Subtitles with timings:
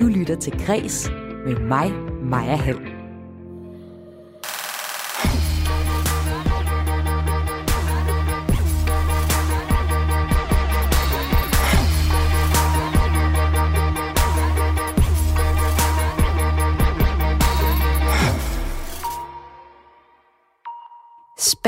[0.00, 1.10] Du lytter til Græs
[1.46, 2.97] med mig, Maja Hall.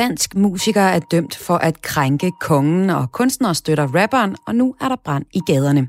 [0.00, 4.88] Spansk musiker er dømt for at krænke kongen, og kunstnere støtter rapperen, og nu er
[4.88, 5.88] der brand i gaderne.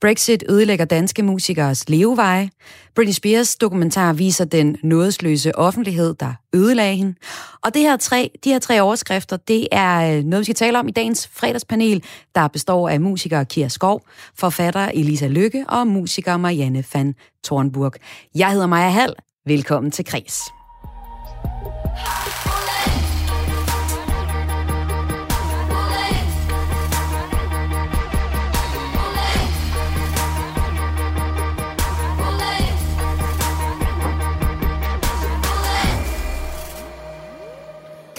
[0.00, 2.50] Brexit ødelægger danske musikers leveveje.
[2.94, 7.14] Britney Spears dokumentar viser den nådesløse offentlighed, der ødelagde hende.
[7.62, 10.78] Og det her tre, de her tre overskrifter, det er øh, noget, vi skal tale
[10.78, 14.02] om i dagens fredagspanel, der består af musiker Kira Skov,
[14.38, 17.14] forfatter Elisa Lykke og musiker Marianne van
[17.44, 17.92] Thornburg.
[18.34, 19.14] Jeg hedder Maja Hall.
[19.46, 20.40] Velkommen til Kres.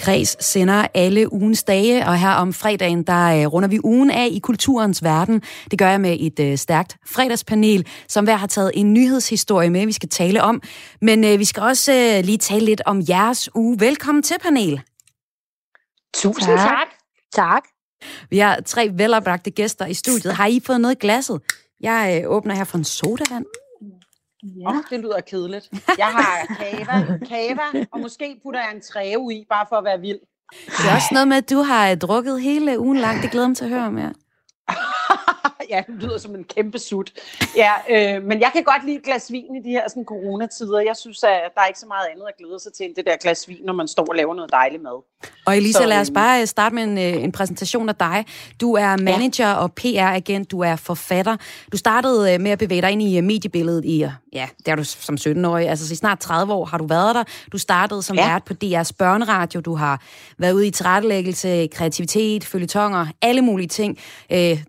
[0.04, 4.28] Kreds sender alle ugens dage, og her om fredagen, der øh, runder vi ugen af
[4.32, 5.42] i kulturens verden.
[5.70, 9.86] Det gør jeg med et øh, stærkt fredagspanel, som hver har taget en nyhedshistorie med,
[9.86, 10.62] vi skal tale om.
[11.00, 13.80] Men øh, vi skal også øh, lige tale lidt om jeres uge.
[13.80, 14.80] Velkommen til panel.
[16.14, 16.68] Tusind tak.
[16.68, 16.88] tak.
[17.32, 17.62] Tak.
[18.30, 20.34] Vi har tre velopbragte gæster i studiet.
[20.34, 21.40] Har I fået noget i glasset?
[21.80, 23.44] Jeg øh, åbner her for en sodavand.
[24.44, 24.68] Ja.
[24.68, 25.70] Oh, det lyder kedeligt.
[25.98, 30.00] Jeg har kava, kava, og måske putter jeg en træve i, bare for at være
[30.00, 30.18] vild.
[30.50, 33.22] Det er også noget med, at du har øh, drukket hele ugen lang.
[33.22, 34.12] Det glæder mig til at høre om jer.
[35.72, 37.12] ja, det lyder som en kæmpe sut.
[37.56, 40.80] Ja, øh, men jeg kan godt lide et glas vin i de her sådan, coronatider.
[40.80, 43.06] Jeg synes, at der er ikke så meget andet at glæde sig til end det
[43.06, 45.02] der glas vin, når man står og laver noget dejligt mad.
[45.46, 48.24] Og Elisa, så, lad os bare øh, starte med en, øh, en præsentation af dig.
[48.60, 49.54] Du er manager ja.
[49.54, 51.36] og PR-agent, du er forfatter.
[51.72, 54.84] Du startede øh, med at bevæge dig ind i mediebilledet i, ja, det er du
[54.84, 57.24] som 17-årig, altså i snart 30 år har du været der.
[57.52, 58.32] Du startede som ja.
[58.32, 60.02] vært på DR's børneradio, du har
[60.38, 63.98] været ude i tilrettelæggelse, kreativitet, følgetonger, alle mulige ting,
[64.32, 64.38] øh,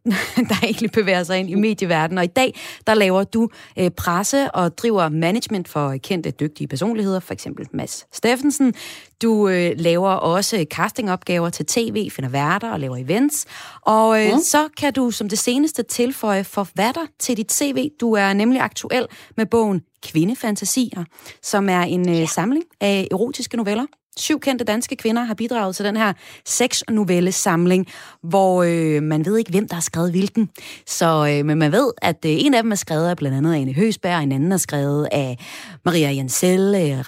[0.50, 2.18] der egentlig bevæger sig ind i medieverdenen.
[2.18, 7.19] Og i dag, der laver du øh, presse og driver management for kendte, dygtige personligheder,
[7.19, 8.74] for eksempel Mads Steffensen.
[9.22, 13.46] Du øh, laver også castingopgaver til tv, finder værter og laver events.
[13.81, 14.40] Og øh, mm.
[14.40, 17.90] så kan du som det seneste tilføje forfatter til dit CV.
[18.02, 21.03] Du er nemlig aktuel med bogen Kvindefantasier,
[21.42, 23.86] som er en øh, samling af erotiske noveller.
[24.18, 26.14] Syv kendte danske kvinder har bidraget til den her
[26.46, 27.88] seks novelle samling,
[28.24, 30.50] hvor øh, man ved ikke, hvem der har skrevet hvilken.
[30.88, 33.56] Så, øh, men man ved, at øh, en af dem er skrevet af blandt andet
[33.56, 35.38] Ane Høsberg, en anden er skrevet af
[35.86, 37.00] Maria Jensel, øh,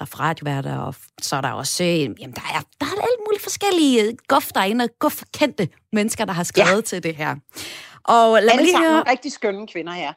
[0.87, 4.13] og så er der også, øh, jamen der er, der er alle mulige forskellige øh,
[4.27, 6.81] gof derinde, og gof kendte mennesker, der har skrevet ja.
[6.81, 7.35] til det her.
[8.03, 9.03] Og lad alle mig lige høre...
[9.09, 10.11] rigtig skønne kvinder, ja.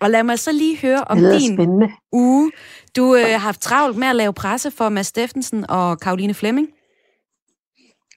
[0.00, 1.92] Og lad mig så lige høre om din spændende.
[2.12, 2.52] uge.
[2.96, 6.68] Du øh, har haft travlt med at lave presse for Mads Steffensen og Karoline Flemming.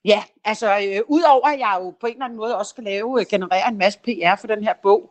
[0.05, 3.19] Ja, altså øh, udover at jeg jo på en eller anden måde også skal lave,
[3.19, 5.09] øh, generere en masse PR for den her bog,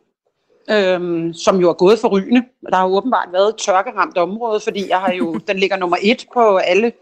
[0.70, 2.42] øh, som jo er gået for rygende.
[2.70, 5.96] Der har jo åbenbart været et tørkeramt område, fordi jeg har jo, den ligger nummer
[6.02, 6.92] et på alle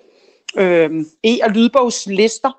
[0.56, 0.90] øh,
[1.26, 2.50] e- og lydbogslister.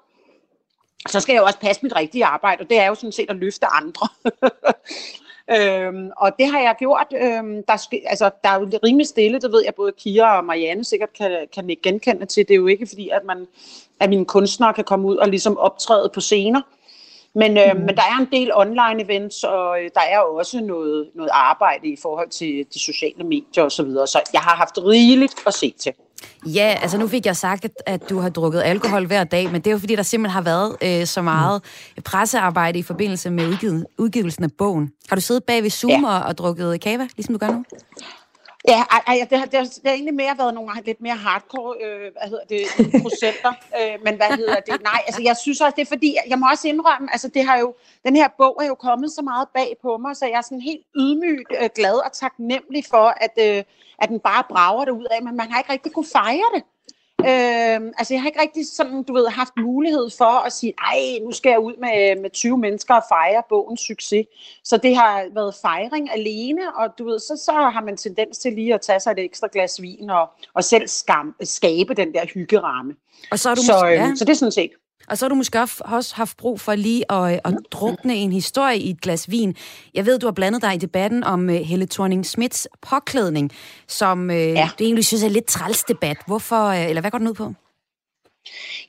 [1.09, 3.29] Så skal jeg jo også passe mit rigtige arbejde, og det er jo sådan set
[3.29, 4.07] at løfte andre.
[5.51, 7.13] Øhm, og det har jeg gjort.
[7.22, 10.83] Øhm, der, altså, der er jo rimelig stille, det ved jeg både Kira og Marianne
[10.83, 12.47] sikkert kan, kan ikke genkende til.
[12.47, 13.47] Det er jo ikke fordi, at, man,
[14.00, 16.61] at mine kunstnere kan komme ud og ligesom optræde på scener.
[17.35, 17.79] Men, øh, mm.
[17.79, 21.88] men der er en del online events, og øh, der er også noget, noget arbejde
[21.88, 23.69] i forhold til de sociale medier osv.
[23.69, 24.07] Så, videre.
[24.07, 25.91] så jeg har haft rigeligt at se til.
[26.46, 29.68] Ja, altså nu fik jeg sagt, at du har drukket alkohol hver dag, men det
[29.68, 31.63] er jo fordi, der simpelthen har været øh, så meget
[32.06, 34.91] pressearbejde i forbindelse med udgiv- udgivelsen af bogen.
[35.09, 36.07] Har du siddet bag ved Zoom ja.
[36.07, 37.63] og, og drukket kava, ligesom du gør nu?
[38.67, 41.75] Ja, ej, det, har, det, har, det har egentlig mere været nogle lidt mere hardcore
[41.85, 42.61] øh, hvad hedder det,
[43.01, 44.83] procenter, øh, men hvad hedder det?
[44.83, 47.57] Nej, altså jeg synes også, det er fordi, jeg må også indrømme, altså det har
[47.59, 47.75] jo,
[48.05, 50.61] den her bog er jo kommet så meget bag på mig, så jeg er sådan
[50.61, 53.63] helt ydmygt øh, glad og taknemmelig for, at, øh,
[53.99, 56.63] at den bare brager det ud af, men man har ikke rigtig kunne fejre det.
[57.22, 61.26] Øh, altså jeg har ikke rigtig sådan, du ved, haft mulighed for at sige, ej,
[61.26, 64.26] nu skal jeg ud med, med 20 mennesker og fejre bogens succes.
[64.64, 68.53] Så det har været fejring alene, og du ved, så, så har man tendens til
[68.53, 72.26] lige at tage sig et ekstra glas vin og, og selv skam, skabe den der
[72.34, 72.96] hyggeramme.
[73.32, 74.16] Og så, er du så, måske, øh, ja.
[74.16, 74.72] så det er sådan set.
[75.09, 78.78] Og så har du måske også haft brug for lige at, at drukne en historie
[78.78, 79.55] i et glas vin.
[79.93, 83.52] Jeg ved, du har blandet dig i debatten om uh, Helle thorning Smiths påklædning,
[83.87, 84.69] som uh, ja.
[84.79, 86.17] du egentlig synes er lidt træls debat.
[86.28, 87.53] Hvorfor, uh, eller hvad går den ud på?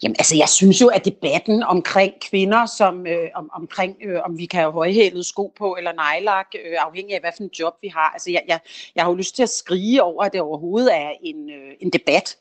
[0.02, 4.38] Jamen, altså, jeg synes jo, at debatten omkring kvinder, som, øh, om, omkring, øh, om
[4.38, 7.74] vi kan have højhælet sko på eller nejlak, øh, afhængig af, hvad for en job
[7.82, 8.10] vi har.
[8.10, 8.60] Altså, jeg, jeg,
[8.94, 11.90] jeg har jo lyst til at skrige over, at det overhovedet er en, øh, en
[11.90, 12.36] debat.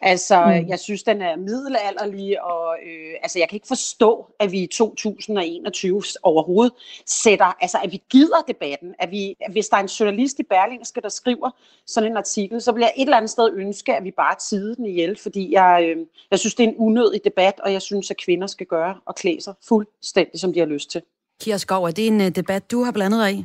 [0.00, 0.68] Altså, mm.
[0.68, 4.66] jeg synes, den er middelalderlig, og øh, altså, jeg kan ikke forstå, at vi i
[4.66, 6.72] 2021 overhovedet
[7.06, 8.94] sætter, altså, at vi gider debatten.
[8.98, 11.50] At vi, at hvis der er en journalist i Berlingske, der skriver
[11.86, 14.74] sådan en artikel, så vil jeg et eller andet sted ønske, at vi bare tider
[14.74, 18.10] den ihjel, fordi jeg, øh, jeg synes, det er en unødig debat, og jeg synes,
[18.10, 21.02] at kvinder skal gøre og klæde sig fuldstændig, som de har lyst til.
[21.40, 23.44] Kira Skov, er det en uh, debat, du har blandet dig i?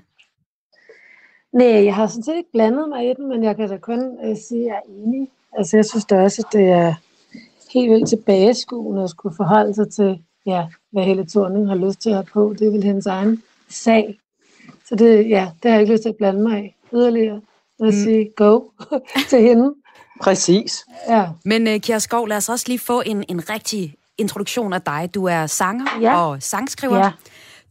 [1.51, 3.99] Nej, jeg har sådan set ikke blandet mig i den, men jeg kan da kun
[3.99, 6.93] uh, sige, at jeg er enig Altså, jeg synes da også, at det er
[7.73, 12.09] helt vildt tilbageskuende at skulle forholde sig til, ja, hvad hele Thorning har lyst til
[12.09, 12.55] at have på.
[12.59, 14.19] Det er vel hendes egen sag.
[14.89, 17.41] Så det, ja, det har jeg ikke lyst til at blande mig i yderligere.
[17.79, 17.91] Jeg mm.
[17.91, 18.61] sige go
[19.29, 19.73] til hende.
[20.21, 20.85] Præcis.
[21.09, 21.27] Ja.
[21.45, 25.09] Men uh, Kjær Skov, lad os også lige få en, en rigtig introduktion af dig.
[25.15, 26.21] Du er sanger ja.
[26.21, 26.97] og sangskriver.
[26.97, 27.11] Ja.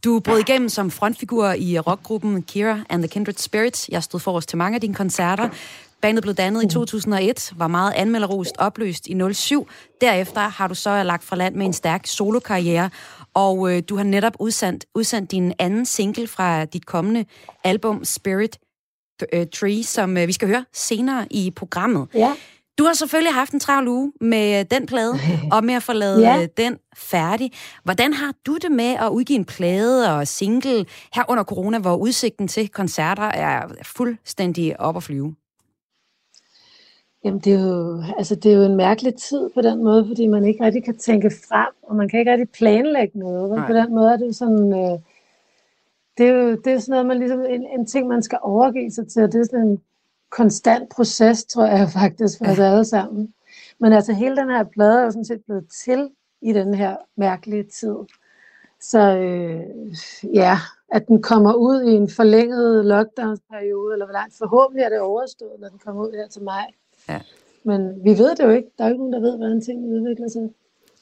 [0.03, 3.89] Du brød igennem som frontfigur i rockgruppen Kira and the Kindred Spirits.
[3.89, 5.49] Jeg stod forrest til mange af dine koncerter.
[6.03, 9.67] Bandet blev dannet i 2001, var meget anmelderost opløst i 07.
[10.01, 12.89] Derefter har du så lagt fra land med en stærk solokarriere,
[13.33, 17.25] og øh, du har netop udsendt, udsendt din anden single fra dit kommende
[17.63, 18.59] album Spirit
[19.33, 22.07] øh, Tree, som øh, vi skal høre senere i programmet.
[22.13, 22.33] Ja.
[22.77, 25.19] Du har selvfølgelig haft en travl uge med den plade,
[25.51, 26.47] og med at få lavet ja.
[26.57, 27.51] den færdig.
[27.83, 31.95] Hvordan har du det med at udgive en plade og single her under corona, hvor
[31.95, 35.35] udsigten til koncerter er fuldstændig op at flyve?
[37.23, 40.27] Jamen, det er, jo, altså, det er jo en mærkelig tid på den måde, fordi
[40.27, 43.49] man ikke rigtig kan tænke frem, og man kan ikke rigtig planlægge noget.
[43.51, 44.73] Men på den måde er det jo sådan...
[44.73, 44.99] Øh,
[46.17, 48.91] det er jo det er sådan noget, man ligesom, en, en ting, man skal overgive
[48.91, 49.81] sig til, og det er sådan en
[50.29, 53.33] konstant proces, tror jeg faktisk, for os alle sammen.
[53.79, 56.09] Men altså, hele den her plade er jo sådan set blevet til
[56.41, 57.95] i den her mærkelige tid.
[58.81, 59.61] Så øh,
[60.33, 60.57] ja,
[60.89, 65.59] at den kommer ud i en forlænget lockdown-periode, eller hvor langt forhåbentlig er det overstået,
[65.59, 66.65] når den kommer ud her til maj.
[67.09, 67.19] Ja.
[67.63, 68.67] Men vi ved det jo ikke.
[68.77, 70.41] Der er jo ikke nogen, der ved, hvordan tingene udvikler sig.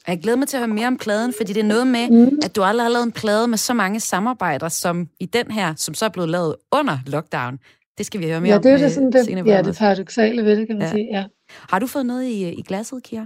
[0.07, 2.39] Jeg glæder mig til at høre mere om pladen, fordi det er noget med, mm.
[2.43, 5.73] at du aldrig har lavet en plade med så mange samarbejder, som i den her,
[5.77, 7.59] som så er blevet lavet under lockdown.
[7.97, 8.61] Det skal vi høre mere ja, om.
[8.63, 10.91] det er det, sådan, det, ja, det paradoxale ved det, kan man ja.
[10.91, 11.07] sige.
[11.11, 11.25] Ja.
[11.47, 13.25] Har du fået noget i, i glasset, Kira?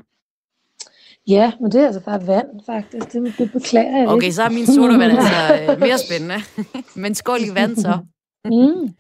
[1.27, 3.13] Ja, men det er altså bare vand, faktisk.
[3.13, 6.35] Det, det beklager jeg Okay, så er min sodavand altså øh, mere spændende.
[7.01, 7.99] men skål i vand så.
[8.45, 8.93] mm.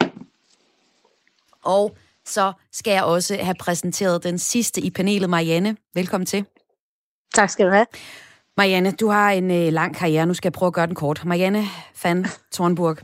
[1.63, 1.95] Og
[2.25, 5.77] så skal jeg også have præsenteret den sidste i panelet, Marianne.
[5.93, 6.45] Velkommen til.
[7.33, 7.85] Tak skal du have.
[8.57, 10.25] Marianne, du har en øh, lang karriere.
[10.25, 11.25] Nu skal jeg prøve at gøre den kort.
[11.25, 11.65] Marianne
[12.03, 12.97] van Thornburg.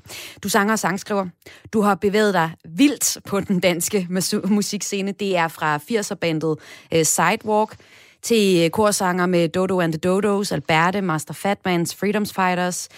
[0.44, 1.25] Du sanger og sangskriver.
[1.73, 4.07] Du har bevæget dig vildt på den danske
[4.45, 5.12] musikscene.
[5.12, 6.57] Det er fra 80'er-bandet
[6.94, 7.77] øh, Sidewalk
[8.21, 12.89] til øh, korsanger med Dodo and the Dodos, Alberte, Master Fatmans, Freedoms Fighters.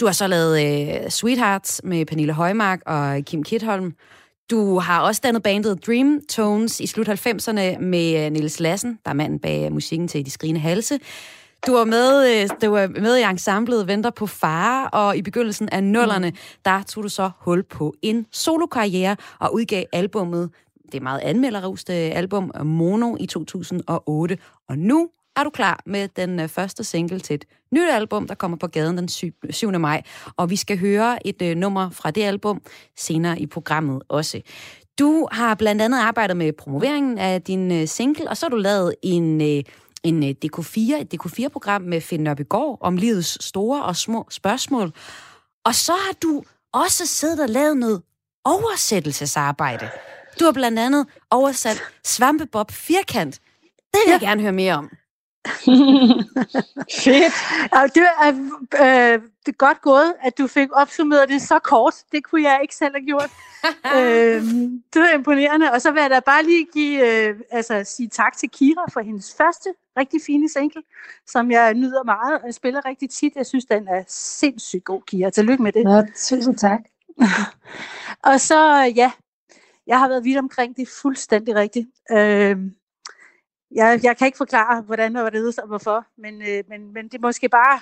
[0.00, 3.94] Du har så lavet øh, Sweethearts med Pernille Højmark og Kim Kidholm.
[4.50, 9.10] Du har også dannet bandet Dream Tones i slut 90'erne med øh, Niels Lassen, der
[9.10, 10.98] er manden bag musikken til De Skrigende Halse.
[11.66, 15.68] Du var med, øh, du var med i ensemblet Venter på far, og i begyndelsen
[15.68, 16.32] af nullerne,
[16.64, 20.50] der tog du så hul på en solokarriere og udgav albummet,
[20.92, 24.38] det er meget anmelderuste album, Mono i 2008.
[24.68, 25.08] Og nu
[25.40, 28.66] er du klar med den øh, første single til et nyt album, der kommer på
[28.66, 29.08] gaden den
[29.50, 29.70] 7.
[29.70, 30.02] maj.
[30.36, 32.62] Og vi skal høre et uh, nummer fra det album
[32.96, 34.40] senere i programmet også.
[34.98, 38.56] Du har blandt andet arbejdet med promoveringen af din uh, single, og så har du
[38.56, 39.64] lavet en...
[40.02, 44.92] En DK4, et DK4-program med Finn Nørbegaard om livets store og små spørgsmål.
[45.64, 46.42] Og så har du
[46.72, 48.02] også siddet og lavet noget
[48.44, 49.90] oversættelsesarbejde.
[50.40, 53.40] Du har blandt andet oversat Svampebob Firkant.
[53.94, 54.26] Det vil jeg ja.
[54.28, 54.90] gerne høre mere om.
[57.04, 57.34] Fedt.
[57.74, 58.28] Ja, det, er,
[58.74, 61.94] øh, det er godt gået, at du fik opsummeret det så kort.
[62.12, 63.30] Det kunne jeg ikke selv have gjort.
[63.96, 64.42] øh,
[64.94, 65.72] det var imponerende.
[65.72, 69.00] Og så vil jeg da bare lige give, øh, altså, sige tak til Kira for
[69.00, 69.68] hendes første
[69.98, 70.82] rigtig fine single,
[71.26, 73.32] som jeg nyder meget og spiller rigtig tit.
[73.36, 75.30] Jeg synes, den er sindssygt god, Kira.
[75.30, 75.84] Tillykke med det.
[75.84, 76.80] Ja, tusind tak.
[78.30, 79.12] og så, ja,
[79.86, 81.88] jeg har været vidt omkring det fuldstændig rigtigt.
[82.10, 82.56] Øh,
[83.74, 87.14] jeg, jeg kan ikke forklare, hvordan og hvorledes og hvorfor, men, øh, men, men det
[87.14, 87.80] er måske bare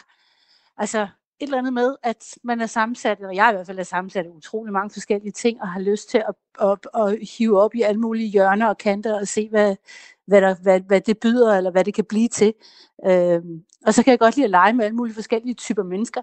[0.76, 1.08] altså,
[1.40, 4.26] et eller andet med, at man er sammensat, og jeg i hvert fald er sammensat
[4.26, 7.74] af utrolig mange forskellige ting, og har lyst til at, at, at, at hive op
[7.74, 9.76] i alle mulige hjørner og kanter og se, hvad,
[10.26, 12.54] hvad, der, hvad, hvad det byder, eller hvad det kan blive til.
[13.06, 13.42] Øh,
[13.86, 16.22] og så kan jeg godt lide at lege med alle mulige forskellige typer mennesker.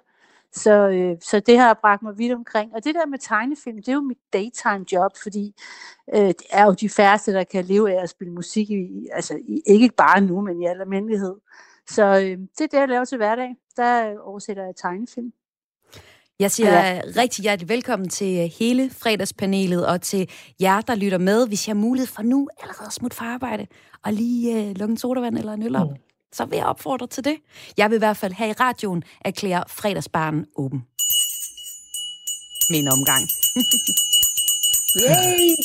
[0.55, 2.73] Så, øh, så det har bragt mig vidt omkring.
[2.75, 5.53] Og det der med tegnefilm, det er jo mit daytime job, fordi
[6.15, 9.37] øh, det er jo de færreste, der kan leve af at spille musik, i, altså
[9.47, 11.35] i, ikke bare nu, men i al almindelighed.
[11.89, 13.55] Så øh, det er det, jeg laver til hverdag.
[13.77, 15.31] Der oversætter jeg tegnefilm.
[16.39, 17.01] Jeg siger ja.
[17.17, 20.29] rigtig hjertelig velkommen til øh, hele fredagspanelet, og til
[20.61, 21.47] jer, der lytter med.
[21.47, 23.67] Hvis jeg har mulighed for nu allerede smut for arbejde,
[24.03, 25.95] og lige øh, lukke en sodavand eller en øl op, mm.
[26.35, 27.37] Så vil jeg opfordre til det.
[27.77, 30.79] Jeg vil i hvert fald have i radioen erklære fredagsbaren åben.
[32.69, 33.23] Min omgang.
[35.05, 35.55] Yay!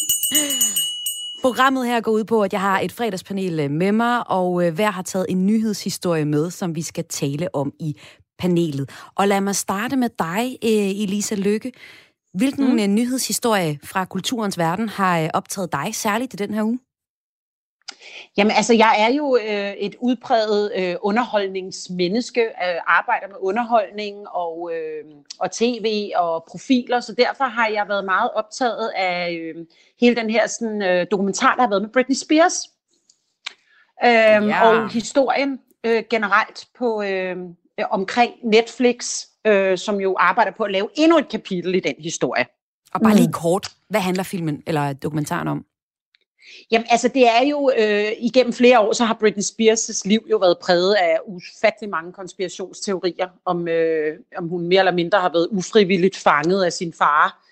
[1.42, 4.74] Programmet her går ud på, at jeg har et fredagspanel øh, med mig, og øh,
[4.74, 7.96] hver har taget en nyhedshistorie med, som vi skal tale om i
[8.38, 8.90] panelet.
[9.14, 11.72] Og lad mig starte med dig, øh, Elisa Lykke.
[12.34, 12.94] Hvilken mm.
[12.94, 16.78] nyhedshistorie fra kulturens verden har optaget dig særligt i den her uge?
[18.36, 24.70] Jamen altså, jeg er jo øh, et udpræget øh, underholdningsmenneske, øh, arbejder med underholdning og,
[24.74, 25.04] øh,
[25.38, 29.66] og tv og profiler, så derfor har jeg været meget optaget af øh,
[30.00, 32.54] hele den her sådan, øh, dokumentar, der har været med Britney Spears.
[34.04, 34.68] Øh, ja.
[34.68, 37.36] Og historien øh, generelt på øh,
[37.90, 42.46] omkring Netflix, øh, som jo arbejder på at lave endnu et kapitel i den historie.
[42.94, 43.32] Og bare lige mm.
[43.32, 45.64] kort, hvad handler filmen eller dokumentaren om?
[46.70, 50.36] Jamen altså det er jo, øh, igennem flere år, så har Britney Spears' liv jo
[50.36, 55.48] været præget af ufattelig mange konspirationsteorier, om, øh, om hun mere eller mindre har været
[55.50, 57.46] ufrivilligt fanget af sin far,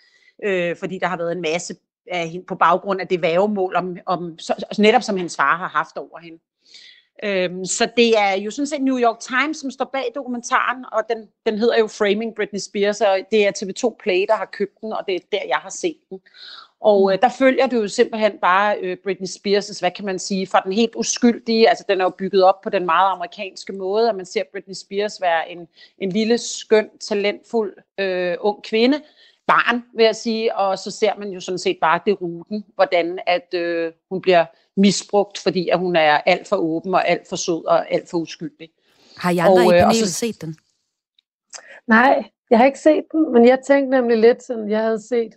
[0.44, 1.76] øh, fordi der har været en masse
[2.10, 5.68] af hende, på baggrund af det vævemål, om, om, så, netop som hendes far har
[5.68, 6.38] haft over hende.
[7.24, 11.02] Øhm, så det er jo sådan set New York Times, som står bag dokumentaren, og
[11.10, 14.80] den, den hedder jo Framing Britney Spears, og det er TV2 Play, der har købt
[14.80, 16.20] den, og det er der, jeg har set den.
[16.80, 20.46] Og øh, der følger du jo simpelthen bare øh, Britney Spears' hvad kan man sige,
[20.46, 24.08] fra den helt uskyldige, altså den er jo bygget op på den meget amerikanske måde,
[24.08, 25.68] og man ser Britney Spears være en,
[25.98, 29.00] en lille, skøn, talentfuld øh, ung kvinde,
[29.46, 33.18] barn, vil jeg sige, og så ser man jo sådan set bare det ruten, hvordan
[33.26, 37.36] at øh, hun bliver misbrugt, fordi at hun er alt for åben og alt for
[37.36, 38.70] sød og alt for uskyldig.
[39.16, 40.56] Har I andre og, i øh, panelet så, set den?
[41.86, 45.32] Nej, jeg har ikke set den, men jeg tænkte nemlig lidt sådan, jeg havde set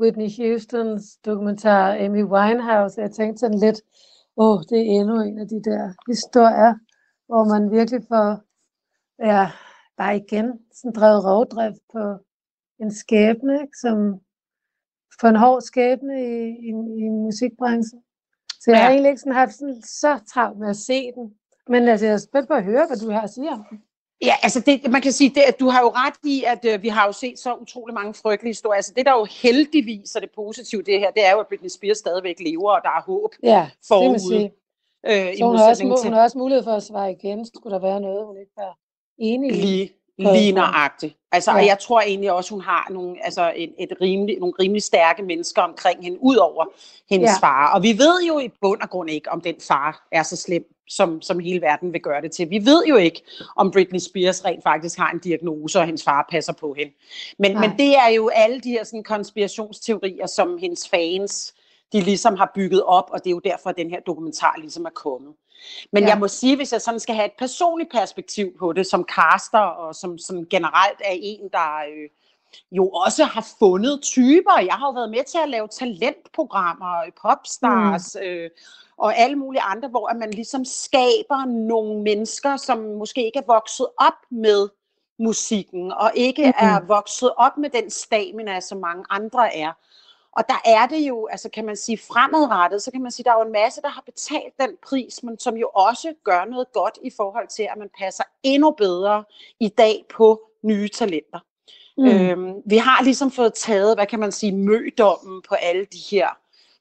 [0.00, 3.80] Whitney Houstons dokumentar Amy Winehouse, jeg tænkte sådan lidt,
[4.36, 6.74] åh, oh, det er endnu en af de der historier,
[7.26, 8.28] hvor man virkelig får,
[9.30, 9.50] ja,
[9.96, 12.02] bare igen, sådan drevet rovdrift på
[12.82, 13.96] en skæbne, ikke, som
[15.20, 16.34] for en hård skæbne i,
[16.68, 16.70] i,
[17.04, 18.02] i musikbranchen.
[18.60, 18.82] Så jeg ja.
[18.82, 21.34] har egentlig ikke sådan haft sådan, så travlt med at se den.
[21.68, 23.82] Men altså, jeg er spændt på at høre, hvad du har at sige om den.
[24.22, 26.82] Ja, altså det, man kan sige, det, at du har jo ret i, at øh,
[26.82, 28.76] vi har jo set så utrolig mange frygtelige historier.
[28.76, 31.68] Altså det, der jo heldigvis er det positive det her, det er jo, at Britney
[31.68, 34.12] Spears stadigvæk lever, og der er håb ja, forude.
[34.12, 34.52] Det sige.
[35.06, 36.04] Øh, så hun har, også, til...
[36.04, 38.78] hun har også mulighed for at svare igen, skulle der være noget, hun ikke var
[39.18, 39.60] enig i.
[39.60, 39.90] Lige,
[40.22, 41.16] lige nøjagtigt.
[41.32, 41.56] Altså, ja.
[41.56, 45.22] og jeg tror egentlig også, hun har nogle, altså et, et rimelig, nogle rimelig stærke
[45.22, 46.64] mennesker omkring hende, ud over
[47.10, 47.46] hendes ja.
[47.46, 47.74] far.
[47.74, 50.64] Og vi ved jo i bund og grund ikke, om den far er så slem,
[50.88, 52.50] som, som hele verden vil gøre det til.
[52.50, 53.22] Vi ved jo ikke,
[53.56, 56.92] om Britney Spears rent faktisk har en diagnose, og hendes far passer på hende.
[57.38, 61.54] Men, men det er jo alle de her sådan, konspirationsteorier, som hendes fans
[61.92, 64.84] de ligesom har bygget op, og det er jo derfor, at den her dokumentar ligesom
[64.84, 65.34] er kommet.
[65.92, 66.08] Men ja.
[66.08, 69.58] jeg må sige, hvis jeg sådan skal have et personligt perspektiv på det, som caster,
[69.58, 72.08] og som, som generelt er en, der øh,
[72.72, 74.60] jo også har fundet typer.
[74.60, 78.26] Jeg har jo været med til at lave talentprogrammer, popstars, mm.
[78.26, 78.50] øh,
[78.96, 83.86] og alle mulige andre, hvor man ligesom skaber nogle mennesker, som måske ikke er vokset
[83.98, 84.68] op med
[85.18, 86.66] musikken, og ikke mm.
[86.66, 89.72] er vokset op med den stamina, som mange andre er.
[90.32, 93.30] Og der er det jo, altså kan man sige fremadrettet, så kan man sige, der
[93.30, 96.72] er jo en masse, der har betalt den pris, men som jo også gør noget
[96.72, 99.24] godt i forhold til, at man passer endnu bedre
[99.60, 101.38] i dag på nye talenter.
[101.98, 102.06] Mm.
[102.06, 106.28] Øhm, vi har ligesom fået taget, hvad kan man sige, mødommen på alle de her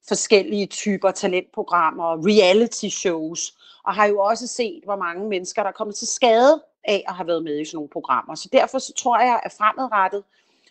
[0.08, 3.54] forskellige typer talentprogrammer, reality shows,
[3.84, 7.16] og har jo også set, hvor mange mennesker, der er kommet til skade af at
[7.16, 8.36] have været med i sådan nogle programmer.
[8.36, 10.24] Så derfor så tror jeg, at fremadrettet,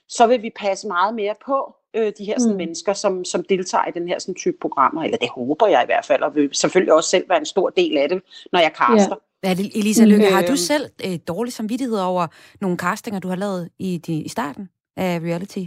[0.09, 2.57] så vil vi passe meget mere på øh, de her sådan, mm.
[2.57, 5.87] mennesker, som, som deltager i den her sådan, type programmer, eller det håber jeg i
[5.87, 8.73] hvert fald, og vil selvfølgelig også selv være en stor del af det, når jeg
[8.73, 9.17] kaster.
[9.17, 9.25] Ja.
[9.43, 12.27] Ja, Elisa Lykke, har du selv øh, dårlig samvittighed over
[12.61, 15.65] nogle castinger, du har lavet i, de, i starten af reality?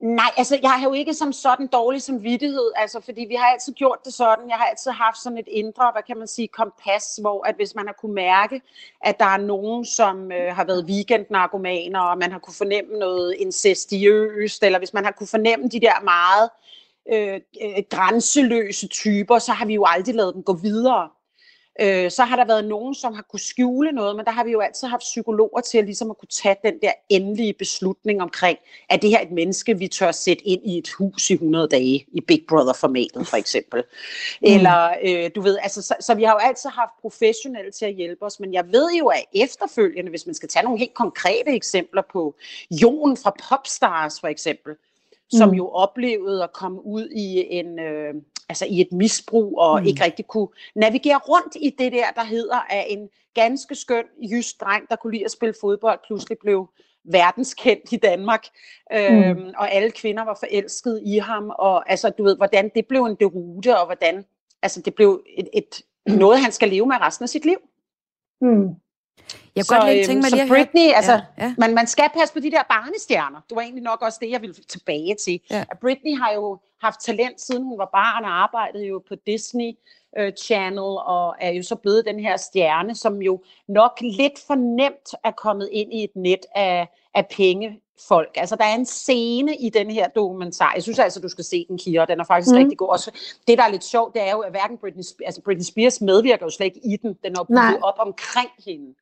[0.00, 3.72] Nej, altså jeg har jo ikke som sådan dårlig samvittighed, altså fordi vi har altid
[3.72, 4.48] gjort det sådan.
[4.48, 7.74] Jeg har altid haft sådan et indre, hvad kan man sige, kompas, hvor at hvis
[7.74, 8.62] man har kunne mærke,
[9.00, 13.34] at der er nogen, som øh, har været weekendnarkomaner, og man har kunne fornemme noget
[13.38, 16.50] incestiøst, eller hvis man har kunne fornemme de der meget
[17.12, 21.08] øh, øh, grænseløse typer, så har vi jo aldrig lavet dem gå videre.
[21.80, 24.50] Øh, så har der været nogen, som har kunne skjule noget, men der har vi
[24.50, 28.58] jo altid haft psykologer til at, ligesom at kunne tage den der endelige beslutning omkring,
[28.88, 32.06] at det her et menneske, vi tør sætte ind i et hus i 100 dage,
[32.12, 33.84] i Big Brother-formatet for eksempel.
[34.42, 34.46] Mm.
[34.48, 37.94] Eller, øh, du ved, altså, så, så vi har jo altid haft professionelle til at
[37.94, 41.50] hjælpe os, men jeg ved jo, at efterfølgende, hvis man skal tage nogle helt konkrete
[41.50, 42.34] eksempler på
[42.70, 44.74] Jon fra Popstars for eksempel,
[45.30, 45.54] som mm.
[45.54, 48.14] jo oplevede at komme ud i en øh,
[48.48, 49.86] altså i et misbrug og mm.
[49.86, 54.60] ikke rigtig kunne navigere rundt i det der, der hedder, at en ganske skøn jysk
[54.60, 56.68] dreng, der kunne lide at spille fodbold, pludselig blev
[57.04, 58.46] verdenskendt i Danmark,
[58.92, 59.52] øhm, mm.
[59.56, 63.16] og alle kvinder var forelskede i ham, og altså, du ved, hvordan det blev en
[63.20, 64.24] derute, og hvordan
[64.62, 67.58] altså, det blev et, et, noget, han skal leve med resten af sit liv.
[68.40, 68.68] Mm.
[69.56, 70.96] Jeg kan godt lige tænke mig så lige at Britney, høre.
[70.96, 71.54] altså, Ja, ja.
[71.58, 73.40] Man, man skal passe på de der barnestjerner.
[73.48, 75.40] Det var egentlig nok også det, jeg ville tilbage til.
[75.50, 75.64] Ja.
[75.70, 79.72] At Britney har jo haft talent, siden hun var barn, og arbejdede jo på Disney
[80.18, 84.54] øh, Channel, og er jo så blevet den her stjerne, som jo nok lidt for
[84.54, 88.30] nemt er kommet ind i et net af, af penge folk.
[88.36, 90.72] Altså, der er en scene i den her dokumentar.
[90.74, 92.04] Jeg synes altså, du skal se den, Kira.
[92.04, 92.58] Den er faktisk mm.
[92.58, 92.88] Rigtig god.
[92.88, 93.10] Også,
[93.48, 96.46] det, der er lidt sjovt, det er jo, at hverken Britney, altså Britney Spears medvirker
[96.46, 97.18] jo slet ikke i den.
[97.24, 98.94] Den er jo bygget op omkring hende.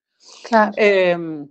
[0.44, 0.74] Klart.
[0.82, 1.44] Øhm,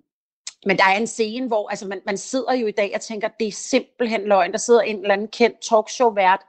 [0.65, 3.27] men der er en scene, hvor altså, man, man sidder jo i dag og tænker,
[3.39, 4.51] det er simpelthen løgn.
[4.51, 6.41] Der sidder en eller anden kendt talkshow-vært,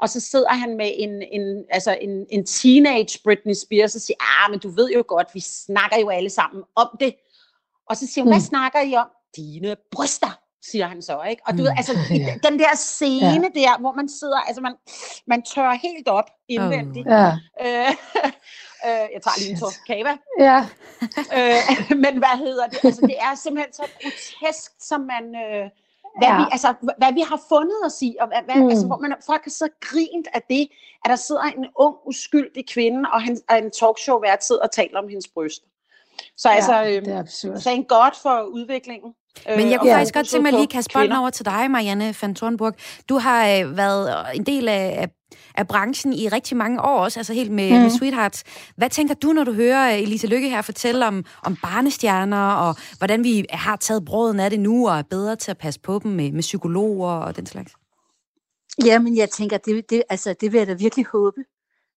[0.00, 4.16] og så sidder han med en, en, altså en, en teenage Britney Spears og siger,
[4.44, 7.14] ah, men du ved jo godt, vi snakker jo alle sammen om det.
[7.90, 8.44] Og så siger hun, hvad Mm.
[8.46, 9.06] snakker I om?
[9.36, 10.38] Dine bryster,
[10.70, 11.42] siger han så, ikke?
[11.46, 11.64] Og du Mm.
[11.64, 12.34] ved, altså Ja.
[12.48, 14.74] den der scene der, hvor man sidder, altså man,
[15.26, 17.06] man tør helt op indvendigt.
[17.08, 17.32] Ja.
[17.60, 17.94] Øh,
[18.88, 20.12] øh, jeg tager lige en tår kava.
[20.48, 20.58] Ja.
[21.38, 22.78] Øh, men hvad hedder det?
[22.84, 25.24] Altså, det er simpelthen så grotesk, som man...
[25.44, 25.70] Øh,
[26.18, 26.36] hvad, Ja.
[26.38, 28.68] vi, altså, hvad vi har fundet os i, og hvad, hvad, Mm.
[28.68, 30.68] altså, hvor man, folk har så grint af det,
[31.04, 34.98] at der sidder en ung, uskyldig kvinde, og, han, og en talkshow-vært sidder og taler
[34.98, 35.62] om hendes bryst.
[36.36, 37.60] Så ja, altså, det øh, er absurd.
[37.60, 39.14] thank God for udviklingen.
[39.46, 41.44] Men jeg øh, kunne og faktisk godt tænke mig lige at kaste bolden over til
[41.44, 42.74] dig, Marianne van Thornburg.
[43.08, 45.08] Du har øh, været en del af,
[45.54, 47.78] af, branchen i rigtig mange år også, altså helt med, mm.
[47.78, 48.44] med Sweethearts.
[48.76, 52.76] Hvad tænker du, når du hører øh, Elise Lykke her fortælle om, om barnestjerner, og
[52.98, 56.00] hvordan vi har taget bråden af det nu, og er bedre til at passe på
[56.02, 57.72] dem med, med psykologer og den slags?
[58.84, 61.40] Jamen, jeg tænker, det, det, altså, det vil jeg da virkelig håbe.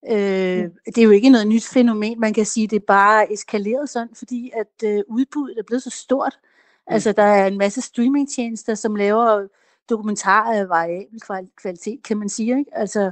[0.09, 3.89] Øh, det er jo ikke noget nyt fænomen, man kan sige, det er bare eskaleret
[3.89, 6.39] sådan, fordi at øh, udbuddet er blevet så stort.
[6.41, 6.56] Mm.
[6.87, 6.93] Mm.
[6.93, 9.47] Altså, der er en masse streamingtjenester, som laver
[9.89, 11.21] dokumentarer af variabel
[11.61, 12.71] kvalitet, kan man sige, ikke?
[12.77, 13.11] Altså,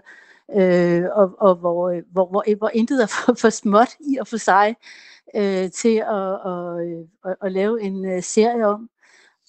[0.55, 4.27] øh, og, og hvor, øh, hvor, hvor, hvor intet er for, for småt i og
[4.27, 4.75] for sig
[5.35, 8.89] øh, til at, at, øh, at, at lave en øh, serie om.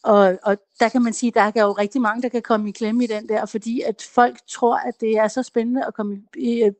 [0.04, 2.72] Og, og der kan man sige, der er jo rigtig mange, der kan komme i
[2.72, 6.22] klemme i den der, fordi at folk tror, at det er så spændende at komme
[6.36, 6.70] i,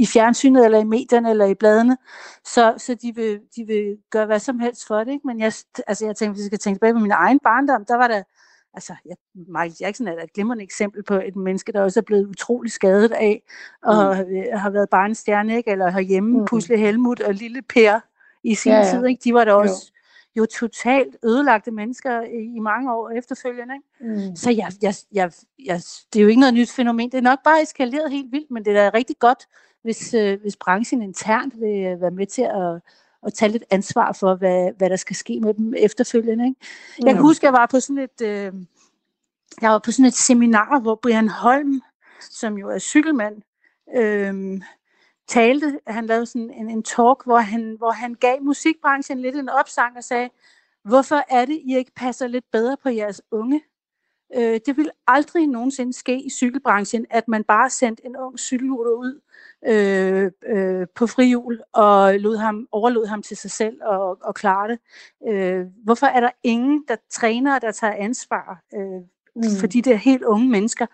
[0.00, 1.96] i, fjernsynet, eller i medierne, eller i bladene,
[2.44, 5.12] så, så de, vil, de vil gøre hvad som helst for det.
[5.12, 5.26] Ikke?
[5.26, 5.52] Men jeg,
[5.86, 8.22] altså jeg tænker, hvis jeg skal tænke tilbage på min egen barndom, der var der,
[8.74, 12.04] altså jeg, Michael Jackson er da et glimrende eksempel på et menneske, der også er
[12.04, 13.42] blevet utrolig skadet af,
[13.82, 14.58] og mm.
[14.58, 15.70] har været barnestjerne, ikke?
[15.70, 16.44] eller herhjemme, Mm.
[16.46, 18.00] Pusle Helmut og Lille Per
[18.44, 19.20] i sin Ja, ja, tid, ikke?
[19.24, 19.58] de var da Jo.
[19.58, 19.92] også
[20.36, 23.74] jo totalt ødelagte mennesker i, i mange år efterfølgende.
[23.74, 24.28] Ikke?
[24.28, 24.36] Mm.
[24.36, 25.32] Så jeg, jeg, jeg,
[25.64, 25.80] jeg,
[26.12, 27.10] det er jo ikke noget nyt fænomen.
[27.10, 29.46] Det er nok bare eskaleret helt vildt, men det er da rigtig godt,
[29.82, 32.80] hvis, øh, hvis branchen internt vil øh, være med til at,
[33.26, 36.44] at tage lidt ansvar for, hvad, hvad der skal ske med dem efterfølgende.
[36.48, 36.60] Ikke?
[36.98, 37.22] Jeg kan Mm.
[37.26, 38.52] huske, jeg var på sådan et, øh,
[39.60, 41.80] jeg var på sådan et seminar, hvor Brian Holm,
[42.20, 43.42] som jo er cykelmand,
[43.96, 44.60] øh,
[45.28, 49.48] talte, han lavede sådan en, en talk, hvor han, hvor han gav musikbranchen lidt en
[49.48, 50.30] opsang og sagde,
[50.84, 53.62] hvorfor er det, I ikke passer lidt bedre på jeres unge?
[54.36, 58.92] Øh, det vil aldrig nogensinde ske i cykelbranchen, at man bare sendte en ung cykelrytter
[58.92, 59.20] ud
[59.66, 64.68] øh, øh, på frihjul og lod ham, overlod ham til sig selv og, og klare
[64.68, 64.78] det.
[65.28, 69.02] Øh, hvorfor er der ingen, der træner, der tager ansvar øh,
[69.36, 69.42] Mm.
[69.60, 70.86] for de der helt unge mennesker,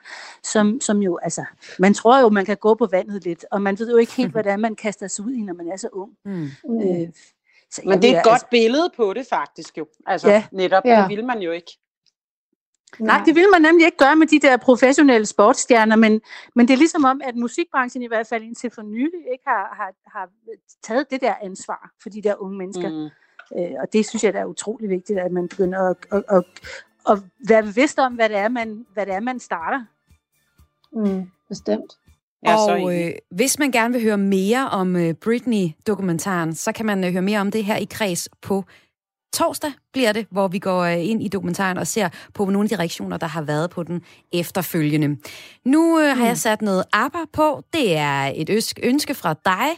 [0.42, 1.44] som, som jo, altså,
[1.78, 4.36] man tror jo, man kan gå på vandet lidt, og man ved jo ikke helt,
[4.46, 6.12] er, man kaster sig ud i, når man er så ung.
[6.24, 6.42] Mm.
[6.44, 7.08] Øh,
[7.70, 9.86] så Men det er et godt billede på det faktisk jo.
[10.06, 10.44] Altså Ja.
[10.52, 11.06] netop, Ja.
[11.08, 11.78] det vil man jo ikke.
[13.00, 16.20] Nej, det vil man nemlig ikke gøre med de der professionelle sportsstjerner, men,
[16.54, 19.74] men det er ligesom om, at musikbranchen i hvert fald indtil for nylig ikke har,
[19.76, 20.28] har, har
[20.82, 22.90] taget det der ansvar for de der unge mennesker.
[22.90, 23.10] Mm.
[23.58, 26.44] Øh, og det synes jeg, der er utrolig vigtigt, at man begynder at, at, at,
[27.10, 29.84] at være bevidst om, hvad det er, man, hvad det er, man starter.
[30.92, 31.30] Mm.
[31.48, 31.98] Bestemt.
[32.46, 37.12] Og øh, hvis man gerne vil høre mere om øh, Britney-dokumentaren, så kan man øh,
[37.12, 38.64] høre mere om det her i kreds på
[39.34, 42.68] torsdag bliver det, hvor vi går øh, ind i dokumentaren og ser på nogle af
[42.68, 45.16] de reaktioner, der har været på den efterfølgende.
[45.64, 47.62] Nu øh, har jeg sat noget ABBA på.
[47.72, 49.68] Det er et øsk, ønske fra dig,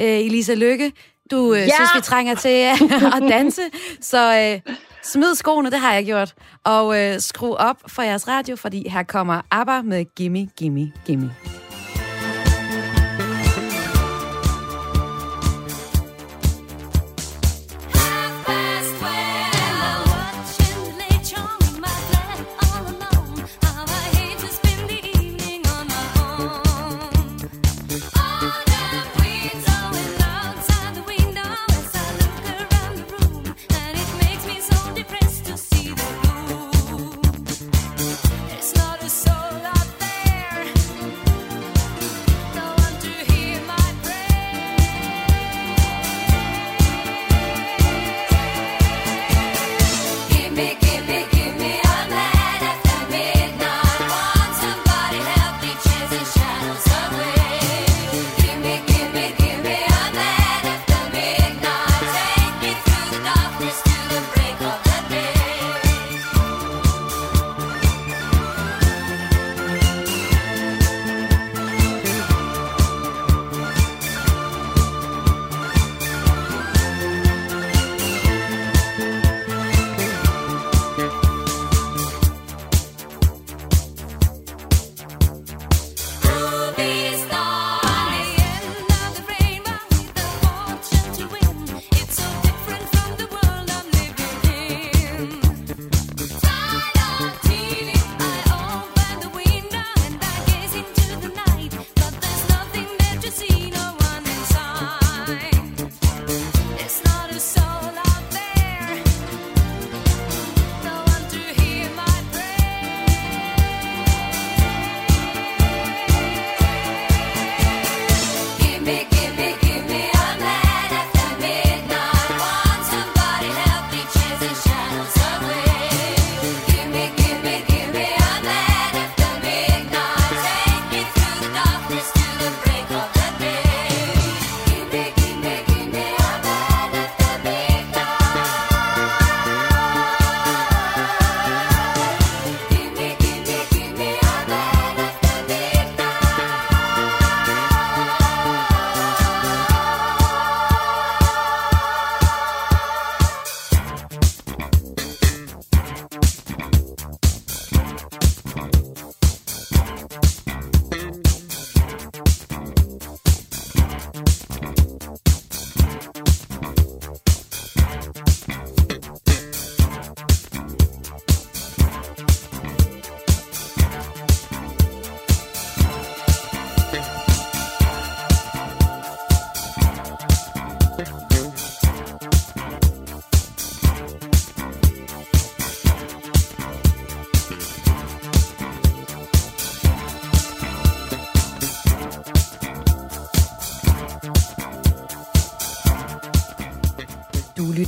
[0.00, 0.92] øh, Elisa Lykke.
[1.30, 1.68] Du øh, ja.
[1.74, 2.48] synes, vi trænger til
[3.16, 3.62] at danse,
[4.00, 6.34] så øh, smid skoene, det har jeg gjort.
[6.64, 11.34] Og øh, skru op for jeres radio, fordi her kommer ABBA med Gimme, Gimme, Gimme.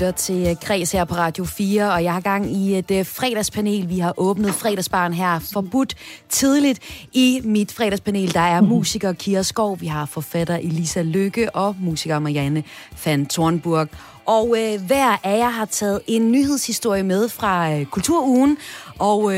[0.09, 3.89] Lytter til Kreds her på Radio 4, og jeg har gang i et uh, fredagspanel.
[3.89, 5.95] Vi har åbnet fredagsbaren her forbudt
[6.29, 6.81] tidligt.
[7.13, 12.19] I mit fredagspanel, der er musiker Kira Skov, vi har forfatter Elisa Lykke og musiker
[12.19, 12.65] Marianne
[13.05, 13.89] van Thornburg.
[14.27, 18.59] Og uh, hver af jer har taget en nyhedshistorie med fra uh, Kulturugen.
[18.99, 19.35] Og uh,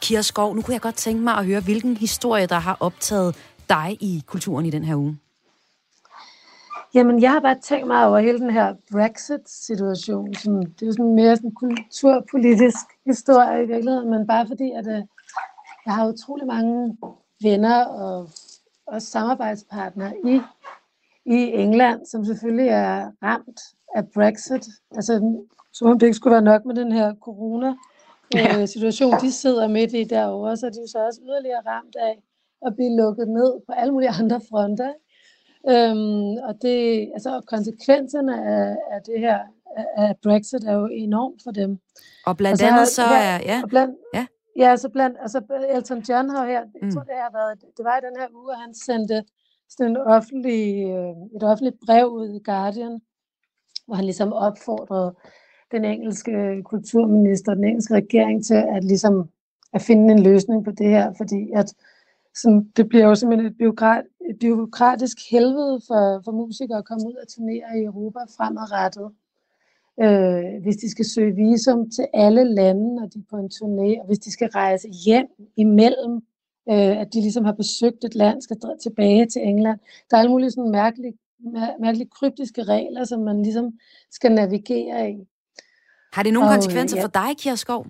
[0.00, 3.34] Kira Skov, nu kunne jeg godt tænke mig at høre, hvilken historie, der har optaget
[3.68, 5.23] dig i kulturen i den her uge.
[6.94, 10.34] Jamen, jeg har bare tænkt mig over hele den her Brexit-situation.
[10.34, 14.70] Som, det er jo sådan mere sådan en kulturpolitisk historie i virkeligheden, men bare fordi,
[14.70, 15.02] at øh,
[15.86, 16.96] jeg har utrolig mange
[17.42, 18.28] venner og,
[18.86, 20.40] og samarbejdspartnere i,
[21.26, 23.60] i England, som selvfølgelig er ramt
[23.94, 24.66] af Brexit.
[24.90, 29.92] Altså, som om det ikke skulle være nok med den her corona-situation, de sidder midt
[29.92, 32.22] i derovre, så er de jo så også yderligere ramt af
[32.66, 34.92] at blive lukket ned på alle mulige andre fronter.
[35.68, 39.38] Øhm, og det, altså, konsekvenserne af, af det her,
[39.96, 41.78] af Brexit, er jo enormt for dem.
[42.26, 43.60] Og blandt altså, andet så er, ja.
[43.62, 44.26] Og blandt, ja.
[44.56, 45.40] Ja, så blandt, altså
[45.74, 46.90] Elton John har her, jeg mm.
[46.92, 49.24] tror det har været, det var i den her uge, at han sendte
[49.68, 53.00] sådan en offentlig, øh, et offentligt brev ud i Guardian,
[53.86, 55.14] hvor han ligesom opfordrede
[55.72, 59.28] den engelske kulturminister, den engelske regering til at ligesom
[59.72, 61.74] at finde en løsning på det her, fordi at
[62.34, 64.06] som, det bliver jo simpelthen et, et
[64.40, 69.08] byråkratisk helvede for, for musikere at komme ud og turnere i Europa fremadrettet.
[70.02, 74.00] Øh, hvis de skal søge visum til alle lande, når de er på en turné,
[74.00, 76.14] og hvis de skal rejse hjem imellem,
[76.70, 79.78] øh, at de ligesom har besøgt et land, skal tilbage til England.
[80.10, 81.14] Der er alle mulige sådan mærkelige
[81.80, 83.78] mærkeligt kryptiske regler, som man ligesom
[84.10, 85.26] skal navigere i.
[86.12, 87.04] Har det nogle og, konsekvenser ja.
[87.04, 87.86] for dig, Kierskov?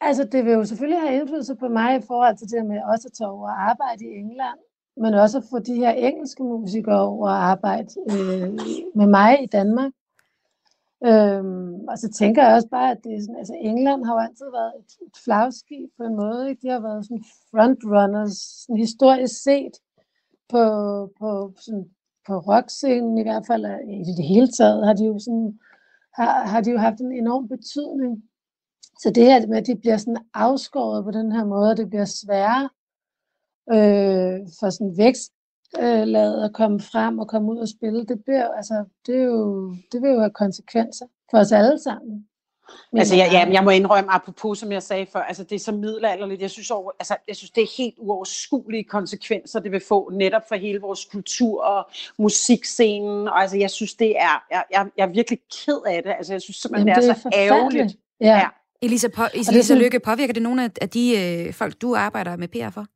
[0.00, 3.08] Altså, det vil jo selvfølgelig have indflydelse på mig i forhold til det med også
[3.08, 4.58] at tage over og arbejde i England,
[5.00, 8.52] men også at få de her engelske musikere over og arbejde øh,
[8.94, 9.92] med mig i Danmark.
[11.06, 14.18] Øhm, og så tænker jeg også bare, at det er sådan, altså England har jo
[14.18, 16.50] altid været et, et flagskib på en måde.
[16.50, 16.62] Ikke?
[16.62, 19.74] De har været sådan frontrunners, sådan historisk set
[20.48, 20.64] på,
[21.20, 21.86] på, sådan,
[22.26, 23.64] på rockscenen i hvert fald.
[23.88, 25.58] I det hele taget har de jo, sådan,
[26.14, 28.22] har, har de jo haft en enorm betydning.
[29.02, 32.04] Så det her med, at de bliver sådan afskåret på den her måde, det bliver
[32.04, 32.68] sværere
[33.72, 35.32] øh, for sådan vækst
[35.78, 39.24] øh, lavet at komme frem og komme ud og spille, det, bliver, altså, det, er
[39.24, 42.24] jo, det vil jo have konsekvenser for os alle sammen.
[42.92, 45.58] Men altså, jeg, jeg, jeg må indrømme, apropos som jeg sagde før, altså det er
[45.58, 46.42] så middelalderligt.
[46.42, 50.42] Jeg synes, over, altså, jeg synes, det er helt uoverskuelige konsekvenser, det vil få netop
[50.48, 53.28] for hele vores kultur og musikscenen.
[53.28, 56.10] Og altså, jeg synes, det er, jeg, jeg, jeg er virkelig ked af det.
[56.18, 57.96] Altså, jeg synes simpelthen, Jamen, det er, det er så ærgerligt.
[58.20, 58.26] Ja.
[58.26, 58.48] ja.
[58.82, 62.70] Elisa, på, Elisa Lykke, påvirker det nogle af de øh, folk, du arbejder med PR
[62.70, 62.86] for?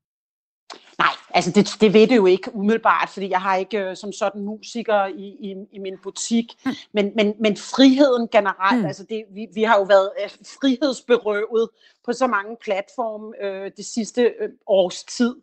[1.34, 4.42] Altså det, det ved det jo ikke umiddelbart, fordi jeg har ikke øh, som sådan
[4.42, 6.72] musiker i, i, i min butik, mm.
[6.92, 8.86] men, men, men friheden generelt, mm.
[8.86, 11.68] altså det, vi, vi har jo været øh, frihedsberøvet
[12.04, 15.36] på så mange platforme øh, det sidste øh, års tid,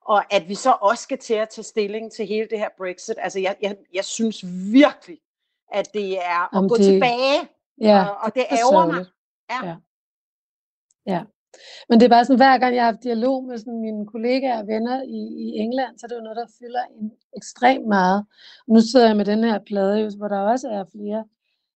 [0.00, 3.16] og at vi så også skal til at tage stilling til hele det her Brexit,
[3.18, 5.18] altså jeg, jeg, jeg synes virkelig,
[5.72, 6.84] at det er at Om gå det...
[6.84, 7.48] tilbage,
[7.80, 9.06] ja, og, og det ærger mig.
[9.50, 9.68] Ja.
[9.68, 9.76] ja.
[11.06, 11.22] Ja.
[11.88, 14.60] Men det er bare sådan, hver gang jeg har haft dialog med sådan mine kollegaer
[14.60, 18.24] og venner i, i England, så er det jo noget, der fylder en ekstremt meget.
[18.68, 21.24] Nu sidder jeg med den her plade, hvor der også er flere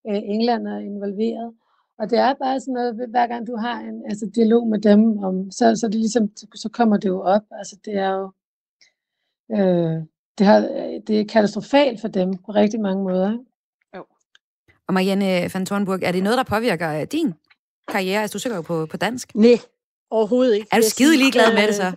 [0.08, 1.52] øh, englænder involveret.
[1.98, 5.18] Og det er bare sådan noget, hver gang du har en altså, dialog med dem,
[5.18, 7.42] om, så, så, det ligesom, så kommer det jo op.
[7.52, 8.32] Altså det er jo
[9.56, 10.02] øh,
[10.38, 10.60] det, har,
[11.06, 13.38] det er katastrofalt for dem på rigtig mange måder.
[13.96, 14.04] Jo.
[14.86, 17.34] Og Marianne van Thornburg, er det noget, der påvirker øh, din
[17.88, 18.22] karriere?
[18.22, 19.35] Altså, du søger jo på, på dansk.
[19.35, 19.59] Nej,
[20.11, 20.66] overhovedet ikke.
[20.72, 21.92] Er du skide ligeglad med det så?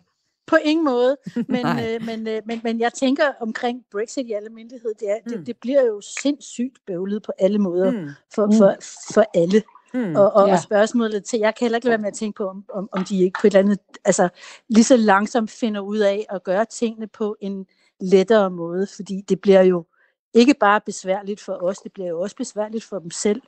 [0.47, 1.17] På ingen måde,
[1.53, 5.17] men, øh, men, øh, men, men jeg tænker omkring Brexit i alle myndighed, det, er,
[5.25, 5.31] mm.
[5.31, 8.09] det, det bliver jo sindssygt bøvlet på alle måder mm.
[8.33, 8.51] for, mm.
[8.51, 8.75] for,
[9.13, 9.63] for alle.
[9.93, 10.53] Mm, og, og, ja.
[10.53, 12.89] og spørgsmålet til, jeg kan heller ikke lade være med at tænke på, om, om,
[12.91, 14.29] om de ikke på et eller andet, altså
[14.69, 17.65] lige så langsomt finder ud af at gøre tingene på en
[18.01, 19.85] lettere måde, fordi det bliver jo
[20.33, 23.41] ikke bare besværligt for os, det bliver jo også besværligt for dem selv.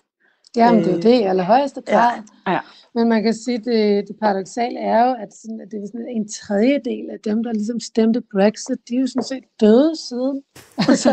[0.56, 2.22] Jamen, det er jo det i allerhøjeste grad.
[2.48, 2.52] Ja.
[2.52, 2.60] Ja.
[2.96, 5.88] Men man kan sige, at det, det paradoxale er jo, at, sådan, at det er
[5.94, 9.94] sådan en tredjedel af dem, der ligesom stemte Brexit, de er jo sådan set døde
[10.08, 10.38] siden.
[10.90, 11.10] Altså,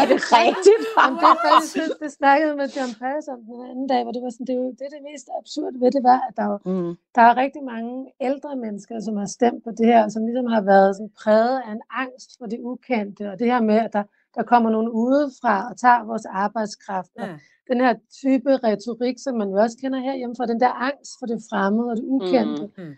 [0.00, 0.82] er det rigtigt?
[0.98, 4.12] Jamen, det er faktisk, det, det snakkede med John Paris om den anden dag, hvor
[4.16, 6.46] det var sådan, det, er jo, det, det mest absurde ved det var, at der,
[6.52, 6.92] var, mm.
[7.16, 7.92] der er rigtig mange
[8.28, 11.72] ældre mennesker, som har stemt på det her, som ligesom har været sådan præget af
[11.76, 14.04] en angst for det ukendte, og det her med, at der,
[14.36, 17.28] der kommer nogen udefra og tager vores arbejdskraft, og
[17.72, 21.26] den her type retorik, som man jo også kender herhjemme fra, den der angst for
[21.26, 22.64] det fremmede og det ukendte.
[22.76, 22.84] Mm.
[22.84, 22.94] mm.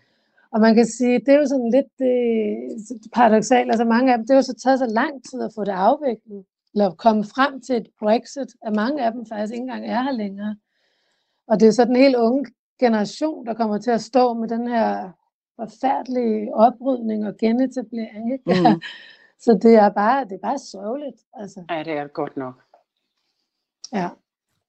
[0.52, 3.70] Og man kan sige, det er jo sådan lidt det paradoxalt.
[3.70, 5.76] Altså mange af dem, det har jo så taget så lang tid at få det
[5.88, 10.02] afviklet, eller komme frem til et Brexit, at mange af dem faktisk ikke engang er
[10.02, 10.56] her længere.
[11.46, 12.44] Og det er så den helt unge
[12.80, 15.10] generation, der kommer til at stå med den her
[15.56, 18.32] forfærdelige oprydning og genetablering.
[18.32, 18.44] Ikke?
[18.46, 18.80] Mm.
[19.44, 21.20] så det er bare, det er bare sørgeligt.
[21.34, 21.64] Altså.
[21.70, 22.54] Ja, det er godt nok.
[23.92, 24.08] Ja.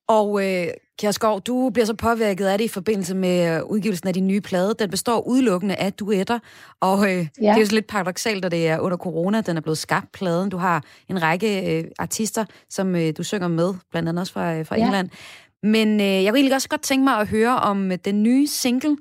[0.07, 0.67] Og øh,
[0.99, 4.41] Kjærskov, du bliver så påvirket af det i forbindelse med øh, udgivelsen af din nye
[4.41, 4.75] plade.
[4.79, 6.39] Den består udelukkende af duetter,
[6.81, 7.23] og øh, ja.
[7.41, 10.11] det er jo så lidt paradoxalt, at det er under corona, den er blevet skabt,
[10.11, 10.49] pladen.
[10.49, 14.55] Du har en række øh, artister, som øh, du synger med, blandt andet også fra,
[14.55, 14.85] øh, fra ja.
[14.85, 15.09] England.
[15.63, 18.47] Men øh, jeg vil egentlig også godt tænke mig at høre om øh, den nye
[18.47, 18.97] single,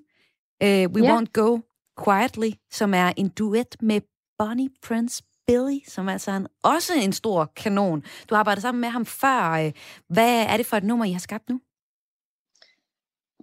[0.62, 1.18] øh, We ja.
[1.18, 1.58] Won't Go
[2.04, 4.00] Quietly, som er en duet med
[4.38, 8.00] Bonnie Prince Billy, som altså er en, også en stor kanon.
[8.00, 9.70] Du har arbejdet sammen med ham før.
[10.08, 11.60] Hvad er det for et nummer, I har skabt nu?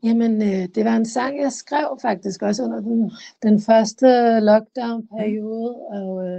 [0.03, 3.11] Jamen, øh, det var en sang, jeg skrev faktisk også under den,
[3.43, 4.07] den første
[4.39, 6.37] lockdown-periode, og øh,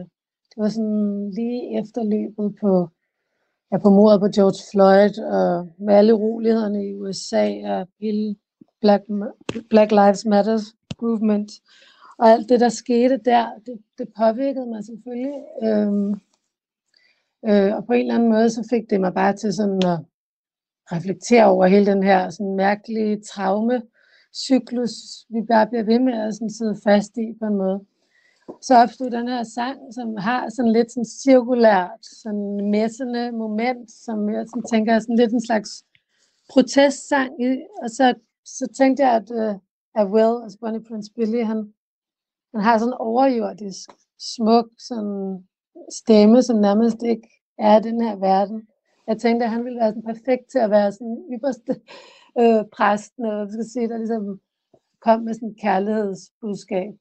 [0.48, 2.88] det var sådan lige efterløbet på,
[3.72, 8.36] ja, på mordet på George Floyd, og med alle urolighederne i USA, og hele
[8.80, 9.02] Black,
[9.70, 10.58] Black Lives Matter
[11.02, 11.50] movement.
[12.22, 15.38] Og alt det, der skete der, det, det påvirkede mig selvfølgelig.
[15.62, 16.10] Øhm,
[17.48, 19.98] øh, og på en eller anden måde, så fik det mig bare til sådan at
[20.92, 24.94] reflektere over hele den her sådan mærkelige traume-cyklus,
[25.34, 27.80] vi bare bliver ved med at sådan sidde fast i på en måde.
[28.60, 34.30] Så opstod den her sang, som har sådan lidt sådan cirkulært, sådan messende moment, som
[34.34, 35.70] jeg sådan tænker er sådan lidt en slags
[36.52, 37.50] protestsang i.
[37.82, 39.54] Og så, så tænkte jeg, at, uh,
[40.00, 41.72] at Will, altså Bonnie Prince Billy, han,
[42.54, 45.48] han har sådan en overjordisk, smuk sådan
[45.90, 48.62] stemme, som nærmest ikke er i den her verden.
[49.06, 51.80] Jeg tænkte, at han ville være sådan perfekt til at være sådan ypperste
[52.40, 54.40] øh, præsten, eller hvad skal sige, der ligesom
[55.00, 56.92] kom med sådan et kærlighedsbudskab.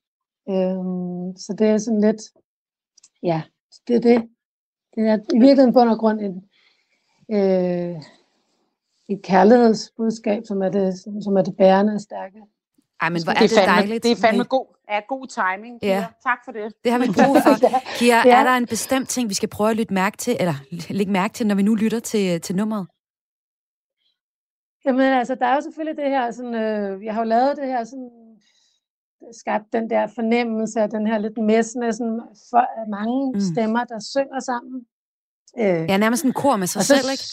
[0.49, 2.21] Øhm, så det er sådan lidt,
[3.23, 3.41] ja,
[3.87, 4.29] det er det.
[4.95, 6.35] Det er i virkeligheden bund og grund en,
[7.35, 8.01] øh,
[9.09, 12.41] et kærlighedsbudskab, som er det, som, som er det bærende og stærke.
[13.01, 14.03] Ej, men hvor er det, det, er fandme, dejligt.
[14.03, 15.79] Det er fandme god, er god timing.
[15.81, 15.87] Ja.
[15.87, 16.05] Ja.
[16.23, 16.73] Tak for det.
[16.83, 17.67] Det har vi brug for.
[17.99, 18.39] Kira, Ja.
[18.39, 20.53] er der en bestemt ting, vi skal prøve at lytte mærke til, eller
[20.89, 22.87] lægge mærke til, når vi nu lytter til, til nummeret?
[24.85, 27.67] Jamen altså, der er jo selvfølgelig det her, sådan, øh, jeg har jo lavet det
[27.67, 28.09] her, sådan,
[29.41, 33.33] skabt den der fornemmelse af den her lidt messende, sådan, for, mange Mm.
[33.35, 33.53] mm.
[33.55, 34.81] stemmer, der synger sammen.
[35.59, 37.23] Øh, Ja, nærmest en kor med sig så- selv, ikke?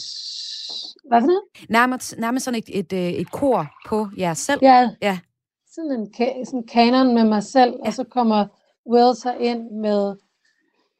[1.09, 1.43] Hvad for noget?
[1.69, 4.59] Nærmest, nærmest sådan et, et, øh, et kor på jer selv.
[4.63, 5.19] Ja, Ja.
[5.79, 7.87] Sådan en ka- sådan kanon med mig selv, ja.
[7.87, 8.47] Og så kommer
[8.91, 10.17] Will så ind med,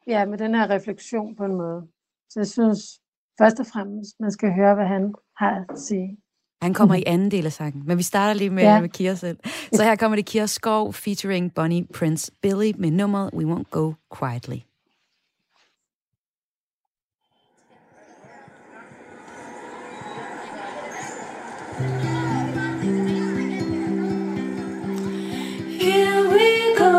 [0.07, 1.87] ja, med den her refleksion på en måde.
[2.29, 2.99] Så jeg synes
[3.39, 6.17] først og fremmest, man skal høre, hvad han har at sige.
[6.61, 8.81] Han kommer i anden del af sangen, men vi starter lige med, Ja.
[8.81, 9.37] med Kira selv.
[9.73, 13.93] Så her kommer det Kira Skov featuring Bonnie Prince Billy med nummeret We Won't Go
[14.19, 14.57] Quietly.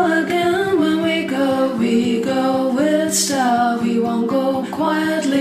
[0.05, 0.79] Again.
[0.79, 3.79] When we go, we go with style.
[3.81, 5.40] We won't go quietly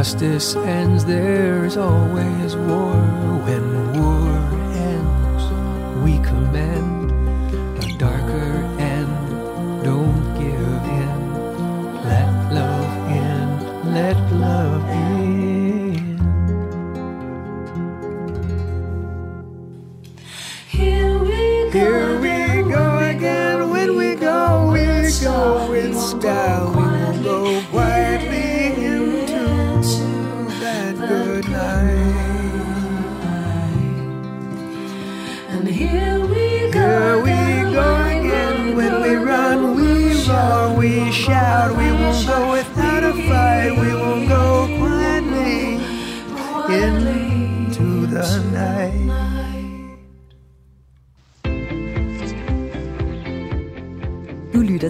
[0.00, 2.94] justice ends, there is always war.
[3.44, 3.64] When
[4.00, 4.59] war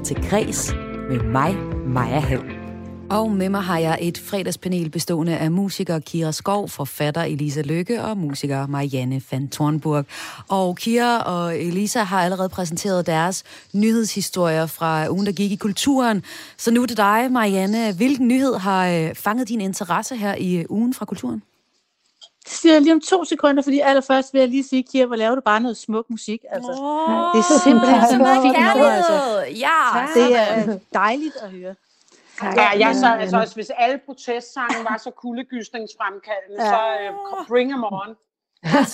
[0.00, 0.72] Lytter til Græs
[1.10, 2.42] med mig, Maja Hall.
[3.10, 8.02] Og med mig har jeg et fredagspanel bestående af musiker Kira Skov, forfatter Elisa Lykke
[8.02, 10.06] og musiker Marianne van Tornburg.
[10.48, 16.22] Og Kira og Elisa har allerede præsenteret deres nyhedshistorier fra ugen, der gik i kulturen.
[16.56, 17.92] Så nu er det dig, Marianne.
[17.92, 21.42] Hvilken nyhed har øh, fanget din interesse her i øh, ugen fra kulturen?
[22.44, 25.16] Det siger jeg lige om to sekunder, fordi allerførst vil jeg lige sige, Kira, hvor
[25.16, 26.40] laver du bare noget smuk musik.
[26.50, 29.16] Altså, Oh, det er simpelthen så noget fint nummer, altså.
[29.66, 29.78] Ja,
[30.20, 31.74] Det er dejligt at høre.
[32.40, 32.56] Tak.
[32.56, 36.70] Ja, jeg så, altså, også, hvis alle protestsange var så kuldegysningsfremkaldende, Ja.
[36.70, 37.10] så øh,
[37.48, 38.10] bring them on.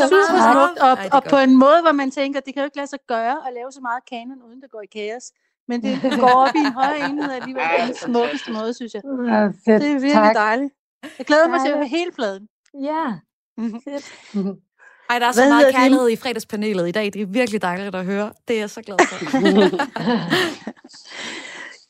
[0.00, 2.76] Super smukt, og, Ej, og på en måde, hvor man tænker, det kan jo ikke
[2.76, 5.24] lade sig gøre at lave så meget kanon, uden det går i kaos.
[5.68, 9.02] Men det går op i en højere enhed alligevel på den smukkeste måde, synes jeg.
[9.04, 9.82] Ja, fedt.
[9.82, 10.35] Det er virkelig tak.
[10.35, 10.73] dejligt.
[11.18, 12.48] Jeg glæder mig til at hele pladen.
[12.83, 13.04] Ja.
[13.57, 13.81] Mhm.
[13.85, 14.13] Fedt.
[15.11, 17.04] Ej, der er så Hvad meget hedder din- kærlighed i fredagspanelet i dag.
[17.13, 18.33] Det er virkelig dejligt at høre.
[18.48, 19.17] Det er jeg så glad for.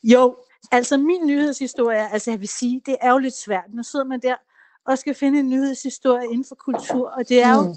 [0.03, 0.35] Jo,
[0.71, 3.63] altså min nyhedshistorie, altså jeg vil sige, det er jo lidt svært.
[3.73, 4.35] Nu sidder man der
[4.85, 7.73] og skal finde en nyhedshistorie inden for kultur, og det er jo Mm.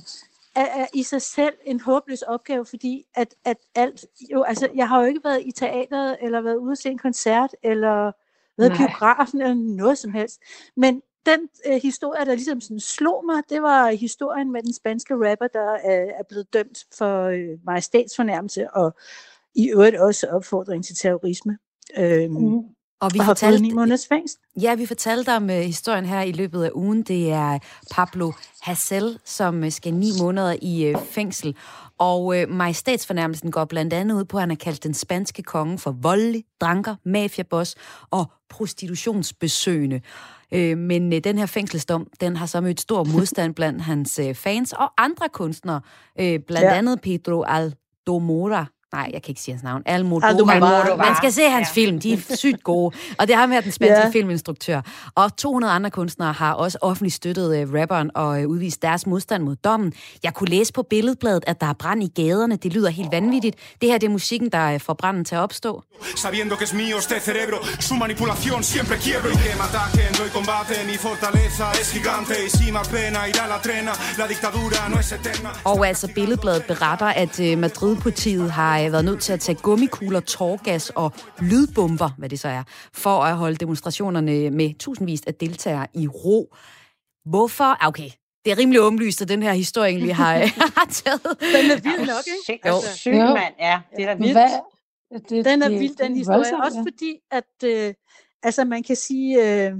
[0.56, 4.88] er, er i sig selv en håbløs opgave, fordi at, at alt, jo, altså, jeg
[4.88, 8.12] har jo ikke været i teateret, eller været ude og se en koncert, eller
[8.58, 8.76] været i Nej.
[8.78, 10.40] biografen, eller noget som helst.
[10.76, 15.14] Men den øh, historie, der ligesom sådan slog mig, det var historien med den spanske
[15.14, 18.96] rapper, der øh, er blevet dømt for øh, majestætsfornærmelse, og
[19.54, 21.58] i øvrigt også opfordring til terrorisme.
[21.98, 22.62] Øhm, mm.
[23.00, 24.38] Og vi og fortalte, ni måneders fængsel.
[24.62, 27.02] Ja, vi fortalte om uh, historien her i løbet af ugen.
[27.02, 27.58] Det er
[27.90, 31.56] Pablo Hassel, som uh, skal ni måneder i uh, fængsel.
[31.98, 35.78] Og uh, majestætsfornærmelsen går blandt andet ud på, at han har kaldt den spanske konge
[35.78, 37.76] for voldelig, dranker, mafiaboss
[38.10, 40.00] og prostitutionsbesøgende.
[40.54, 44.34] Uh, men uh, den her fængselsdom, den har så mødt stor modstand blandt hans uh,
[44.34, 45.80] fans og andre kunstnere.
[46.20, 46.50] Uh, blandt.
[46.50, 46.74] Ja.
[46.74, 48.66] andet Pedro Aldomora.
[48.92, 49.82] Nej, jeg kan ikke sige hans navn.
[49.86, 50.52] Almodovar.
[50.52, 50.96] Almodovar.
[50.96, 51.72] Man skal se hans Ja.
[51.74, 52.96] film, de er sygt gode.
[53.18, 54.10] Og det har med den spanske Ja.
[54.10, 54.80] filminstruktør.
[55.14, 59.42] Og 200 andre kunstnere har også offentligt støttet uh, rapperen og uh, udvist deres modstand
[59.42, 59.92] mod dommen.
[60.22, 62.56] Jeg kunne læse på billedbladet, at der er brand i gaderne.
[62.56, 63.56] Det lyder helt vanvittigt.
[63.80, 65.82] Det her det er musikken, der uh, får branden til at opstå.
[66.16, 69.28] Sabiendo que es mío este cerebro, su manipulación siempre quiebro.
[69.28, 72.34] Y que me ataquen, doy combate, mi fortaleza es gigante.
[72.46, 75.50] Y si me apena, irá la trena, la dictadura no es eterna.
[75.64, 80.20] Og altså billedbladet beretter, at uh, Madrid-politiet har uh, været nødt til at tage gummikugler,
[80.20, 82.62] tårgas og lydbomber, hvad det så er,
[82.92, 86.54] for at holde demonstrationerne med tusindvis af deltagere i ro.
[87.24, 87.64] Hvorfor?
[87.82, 88.10] Ah, Okay,
[88.44, 90.34] det er rimelig åbenlyst, at den her historie egentlig har,
[90.78, 91.20] har taget.
[91.40, 92.38] Den er vild nok, ikke?
[92.46, 93.16] Sikkert Altså, syg, Jo.
[93.34, 93.54] mand.
[93.60, 94.32] Ja, det er da vildt.
[94.32, 94.50] Hvad?
[95.28, 96.36] Det, Den er det- vild, den historie.
[96.38, 96.82] voldsomt, Også ja.
[96.82, 97.94] fordi, at øh,
[98.42, 99.72] altså, man kan sige, øh,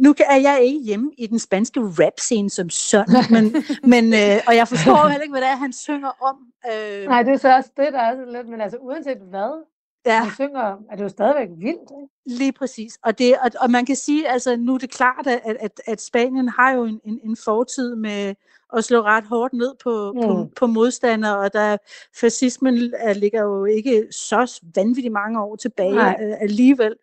[0.00, 3.44] nu kan- er jeg ikke hjemme i den spanske rap-scene som sådan, men,
[3.82, 6.36] men, øh, og jeg forstår heller ikke, hvad det er, han synger om.
[6.72, 9.64] Øh, Nej, det er så også det, der er lidt, men altså uanset hvad
[10.06, 11.90] ja, han synger om, er det jo stadigvæk vildt.
[12.02, 12.38] Ikke?
[12.38, 12.98] lige præcis.
[13.02, 16.00] Og, det, og, og man kan sige, altså nu er det klart, at, at, at
[16.00, 18.34] Spanien har jo en, en, en fortid med
[18.76, 20.20] at slå ret hårdt ned på, mm.
[20.20, 21.76] på, på modstandere, og der
[22.20, 26.16] fascismen er, ligger jo ikke så vanvittigt mange år tilbage Nej.
[26.22, 26.96] øh, alligevel.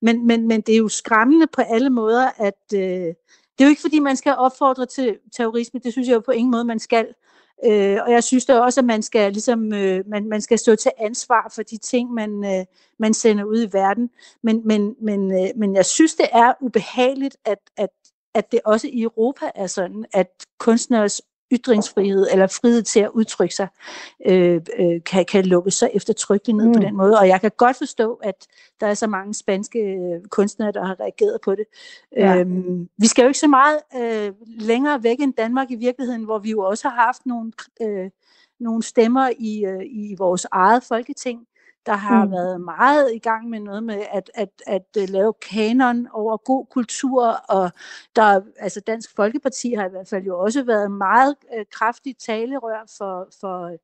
[0.00, 3.14] Men, men, men det er jo skræmmende på alle måder, at øh,
[3.58, 6.30] det er jo ikke fordi, man skal opfordre til terrorisme, det synes jeg jo på
[6.30, 7.06] ingen måde, man skal.
[7.64, 10.76] Øh, og jeg synes da også, at man skal, ligesom, øh, man, man skal stå
[10.76, 12.64] til ansvar for de ting, man, øh,
[12.98, 14.10] man sender ud i verden.
[14.42, 17.90] Men, men, men, øh, men jeg synes, det er ubehageligt, at, at,
[18.34, 21.22] at det også i Europa er sådan, at kunstneres
[21.52, 23.68] ytringsfrihed eller frihed til at udtrykke sig
[24.26, 26.72] øh, øh, kan, kan lukkes så eftertrykkeligt ned mm.
[26.72, 27.18] på den måde.
[27.18, 28.46] Og jeg kan godt forstå, at
[28.80, 31.64] der er så mange spanske øh, kunstnere, der har reageret på det.
[32.16, 32.36] Ja.
[32.36, 36.38] Øhm, vi skal jo ikke så meget øh, længere væk end Danmark i virkeligheden, hvor
[36.38, 38.10] vi jo også har haft nogle, øh,
[38.60, 41.46] nogle stemmer i, øh, i vores eget folketing,
[41.86, 42.32] der har mm.
[42.32, 46.66] Været meget i gang med noget med at, at, at, at lave kanon over god
[46.66, 47.70] kultur, og
[48.16, 52.94] der, altså Dansk Folkeparti har i hvert fald jo også været meget øh, kraftigt talerør
[52.98, 53.76] for, for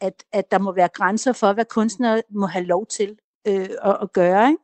[0.00, 3.98] at, at der må være grænser for, hvad kunstnere må have lov til øh, at,
[4.02, 4.48] at gøre.
[4.48, 4.62] Ikke?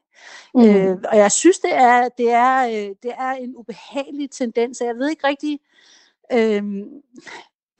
[0.54, 0.64] Mm.
[0.64, 4.86] Øh, og jeg synes, det er, det, er, øh, det er en ubehagelig tendens, og
[4.86, 5.60] jeg ved ikke rigtig,
[6.32, 6.62] øh,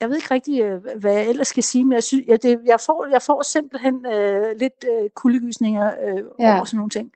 [0.03, 2.59] jeg ved ikke rigtig, øh, hvad jeg ellers skal sige, men jeg, synes, jeg, det,
[2.65, 6.55] jeg, får, jeg får simpelthen øh, lidt øh, kuldegysninger øh, Ja.
[6.55, 7.11] over sådan nogle ting.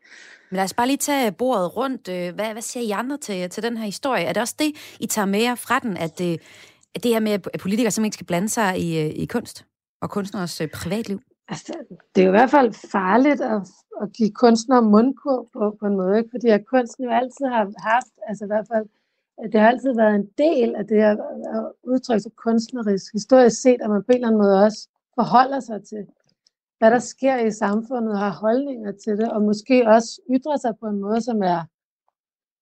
[0.50, 2.08] Men lad os bare lige tage bordet rundt.
[2.10, 4.24] Øh, Hvad, hvad siger I andre til, til den her historie?
[4.24, 6.38] Er det også det, I tager med jer fra den, at, øh,
[6.96, 9.66] at det her med, at politikere simpelthen ikke skal blande sig i, i kunst
[10.02, 11.20] og kunstners privatliv?
[11.50, 11.74] Altså,
[12.16, 13.62] det er jo i hvert fald farligt at,
[14.02, 16.30] at give kunstnere mundkur på, på en måde, ikke?
[16.34, 18.86] fordi at kunsten jo altid har haft, altså i hvert fald,
[19.44, 23.82] det har altid været en del af det at, øh, udtrykke sig kunstnerisk, historisk set,
[23.82, 26.06] at man på en eller anden måde også forholder sig til,
[26.78, 30.74] hvad der sker i samfundet, og har holdninger til det, og måske også ytrer sig
[30.80, 31.62] på en måde, som er,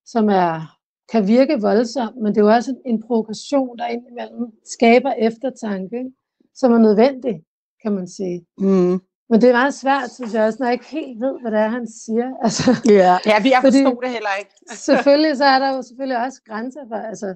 [0.05, 0.75] som er
[1.11, 6.11] kan virke voldsom, men det er jo også en provokation, der indimellem skaber eftertanke,
[6.53, 7.43] som er nødvendig,
[7.81, 8.45] kan man sige.
[8.57, 8.99] Mm.
[9.29, 11.59] Men det er meget svært, synes jeg også, når jeg ikke helt ved, hvad det
[11.59, 12.27] er, han siger.
[12.45, 13.13] Altså, Ja.
[13.31, 14.51] Ja, vi har Fordi- forstået det heller ikke.
[14.87, 17.29] selvfølgelig, så er der jo selvfølgelig også grænser for, altså,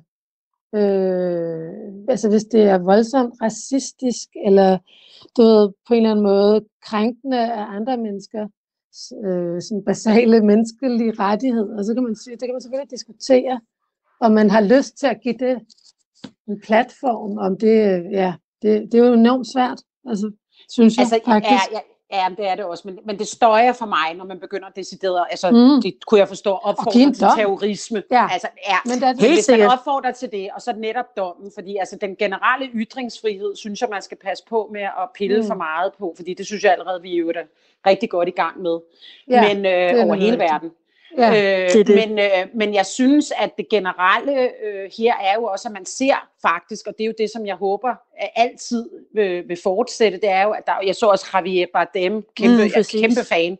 [0.75, 1.69] øh,
[2.09, 4.77] altså hvis det er voldsomt racistisk, eller
[5.37, 8.43] du ved, på en eller anden måde krænkende af andre mennesker,
[9.25, 13.61] øh, sådan basale menneskelige rettigheder, så kan man sige, det kan man selvfølgelig diskutere,
[14.21, 15.55] om man har lyst til at give det
[16.47, 17.75] en platform, om det,
[18.11, 19.79] ja, det, det er jo enormt svært,
[20.11, 20.31] altså,
[20.69, 21.51] synes jeg Altså, faktisk.
[21.71, 21.79] ja, ja,
[22.23, 24.75] ja, det er det også, men, men det støjer for mig, når man begynder at
[24.75, 25.81] decidere, altså, Mm.
[25.81, 28.03] det kunne jeg forstå, opfordre til terrorisme.
[28.11, 28.27] Ja.
[28.31, 28.77] Altså, ja.
[28.85, 32.15] Men der, Helt Hvis man opfordrer til det, og så netop dommen, fordi altså, den
[32.15, 35.47] generelle ytringsfrihed, synes jeg, man skal passe på med at pille Mm.
[35.47, 37.43] for meget på, fordi det synes jeg allerede, vi er
[37.87, 38.79] rigtig godt i gang med,
[39.29, 40.39] ja, men øh, over hele rigtigt.
[40.39, 40.71] verden.
[41.17, 41.95] Ja, øh, det det.
[41.95, 45.85] Men, øh, men jeg synes, at det generelle øh, her er jo også, at man
[45.85, 50.17] ser faktisk, og det er jo det, som jeg håber at altid vil, vil fortsætte,
[50.17, 53.01] det er jo, at der, jeg så også Javier Bardem, kæmpe, Mm, præcis.
[53.01, 53.57] kæmpe fan,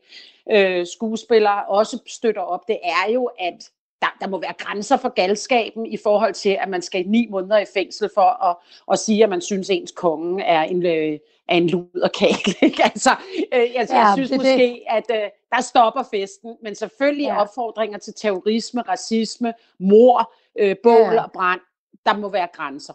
[0.52, 3.70] øh, skuespiller, også støtter op, det er jo, at
[4.02, 7.28] der, der må være grænser for galskaben i forhold til, at man skal i ni
[7.32, 8.56] måneder i fængsel for at,
[8.92, 11.20] at sige, at man synes, ens konge er en, øh,
[11.50, 12.56] er en luderkagel.
[12.62, 12.84] ikke?
[12.84, 13.10] altså,
[13.54, 17.42] øh, jeg, Ja, jeg synes det måske, at øh, der stopper festen, men selvfølgelig Ja.
[17.42, 21.24] opfordringer til terrorisme, racisme, mor, øh, bål ja.
[21.24, 21.60] og brand.
[22.06, 22.94] Der må være grænser.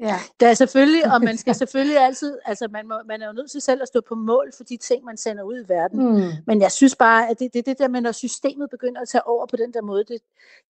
[0.00, 0.16] Ja.
[0.40, 3.50] Der er selvfølgelig, og man skal selvfølgelig altid, altså man, må, man er jo nødt
[3.50, 6.06] til selv at stå på mål for de ting, man sender ud i verden.
[6.14, 6.30] Mm.
[6.46, 9.26] Men jeg synes bare, at det, det, det der med, når systemet begynder at tage
[9.26, 10.18] over på den der måde, det,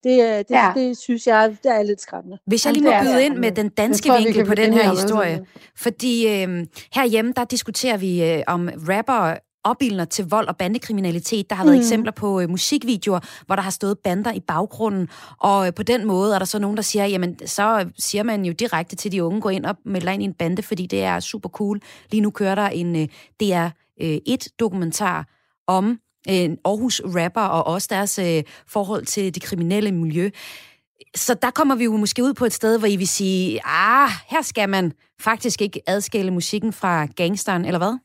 [0.05, 0.73] det, er- det, Ja.
[0.77, 2.39] det synes jeg, det er lidt skræmmende.
[2.47, 5.47] Hvis jeg lige må byde ind med den danske tror vinkel på den her historie.
[5.77, 11.51] Fordi øh, herhjemme, der diskuterer vi øh, om rapper opildner til vold og bandekriminalitet.
[11.51, 11.81] Der har været Mm.
[11.81, 15.09] eksempler på øh, musikvideoer, hvor der har stået bander i baggrunden,
[15.41, 18.45] og øh, på den måde er der så nogen, der siger, jamen så siger man
[18.45, 20.87] jo direkte til de unge, gå ind og melde dig ind i en bande, fordi
[20.87, 21.81] det er super cool.
[22.11, 23.09] Lige nu kører der en øh,
[23.43, 25.25] DR1-dokumentar
[25.67, 25.99] om
[26.29, 30.31] en Aarhus rapper og også deres øh, forhold til det kriminelle miljø.
[31.17, 34.11] Så der kommer vi jo måske ud på et sted, hvor I vil sige, ah,
[34.29, 37.99] her skal man faktisk ikke adskille musikken fra gangsteren, eller hvad?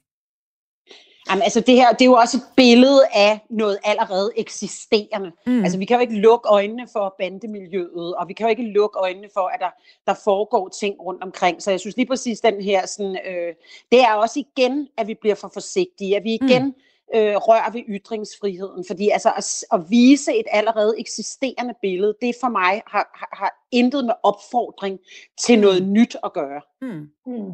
[1.29, 5.31] Jamen, altså det her, det er jo også et billede af noget allerede eksisterende.
[5.45, 5.53] Mm.
[5.53, 5.63] Mm.
[5.63, 8.99] Altså vi kan jo ikke lukke øjnene for bandemiljøet, og vi kan jo ikke lukke
[8.99, 9.69] øjnene for, at der,
[10.07, 11.61] der foregår ting rundt omkring.
[11.61, 13.53] Så jeg synes lige præcis den her, sådan, øh,
[13.91, 17.19] det er også igen, at vi bliver for forsigtige, at vi igen mm.
[17.19, 18.85] øh, rører ved ytringsfriheden.
[18.87, 23.67] Fordi altså at, at vise et allerede eksisterende billede, det for mig har, har, har
[23.71, 24.99] intet med opfordring
[25.39, 25.61] til Mm.
[25.61, 26.61] noget nyt at gøre.
[26.81, 27.07] Mm.
[27.25, 27.51] Mm.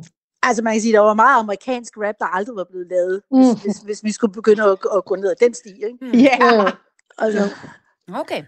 [0.47, 3.39] Altså man kan sige, der var meget amerikansk rap, der aldrig var blevet lavet, Mm.
[3.39, 5.69] hvis, hvis, hvis vi skulle begynde at, at gå ned ad den sti.
[5.69, 5.97] Ikke?
[6.01, 6.11] Mm.
[6.11, 6.37] Ja.
[6.55, 6.69] Jo.
[7.17, 7.49] Altså,
[8.13, 8.43] Okay.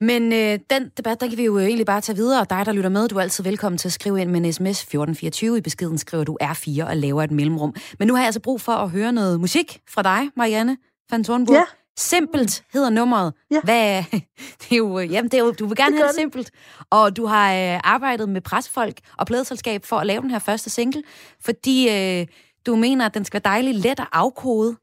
[0.00, 2.40] Men øh, den debat, der kan vi jo egentlig bare tage videre.
[2.40, 4.52] Og dig, der lytter med, du er altid velkommen til at skrive ind med en
[4.52, 5.58] sms 1424.
[5.58, 7.74] I beskeden skriver du R4 og laver et mellemrum.
[7.98, 10.76] Men nu har jeg altså brug for at høre noget musik fra dig, Marianne
[11.10, 11.54] van Thornburg.
[11.56, 11.64] Ja.
[11.98, 13.34] Simpelt hedder nummeret.
[13.50, 13.60] Ja.
[13.64, 14.04] Hvad,
[14.60, 16.50] det er jo, jamen, det er jo, du vil gerne Det have det simpelt.
[16.90, 20.70] Og du har øh, arbejdet med pressefolk og pladeselskab for at lave den her første
[20.70, 21.02] single,
[21.40, 22.26] fordi øh,
[22.66, 24.76] du mener, at den skal være dejlig let at afkode.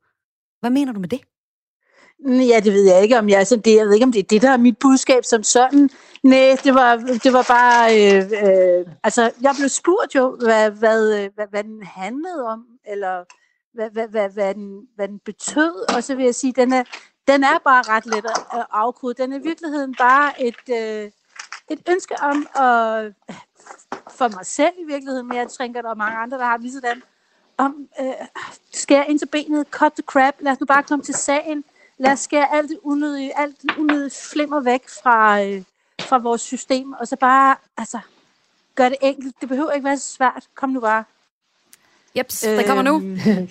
[0.60, 1.22] Hvad mener du med det?
[2.50, 3.76] Ja, det ved jeg ikke, om jeg sådan det.
[3.76, 5.90] Jeg ved ikke, om det er det, der er mit budskab som sådan.
[6.24, 7.84] Nej, det var, det var bare...
[8.02, 12.66] Øh, øh, altså, jeg blev spurgt jo, hvad, hvad, øh, hvad, hvad den handlede om,
[12.88, 13.24] eller
[13.76, 15.96] hvad, hvad, hvad, hvad, den, hvad den betød.
[15.96, 16.84] Og så vil jeg sige, den er,
[17.28, 19.14] den er bare ret let at afkode.
[19.14, 21.12] Den er i virkeligheden bare et, øh,
[21.70, 23.14] et ønske om at...
[24.10, 26.62] For mig selv i virkeligheden, men jeg tænker, der er mange andre, der har det
[26.62, 27.04] lige sådan,
[27.58, 28.14] om øh,
[28.74, 31.64] skære ind til benet, cut the crap, lad os nu bare komme til sagen,
[31.98, 35.64] lad os skære alt det unødige, alt det unødige flimmer væk fra, øh,
[36.02, 38.00] fra vores system, og så bare, altså,
[38.76, 39.42] gør det enkelt.
[39.42, 40.48] Det behøver ikke være så svært.
[40.56, 41.04] Kom nu bare.
[42.18, 42.96] Jeps, der kommer nu.
[42.96, 43.20] Øhm,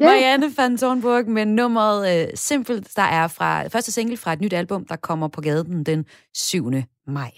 [0.00, 4.52] Marianne van Thornburg med nummeret øh, Simpelt, der er fra første single fra et nyt
[4.52, 6.04] album, der kommer på gaden den
[6.34, 6.72] 7.
[7.06, 7.30] maj.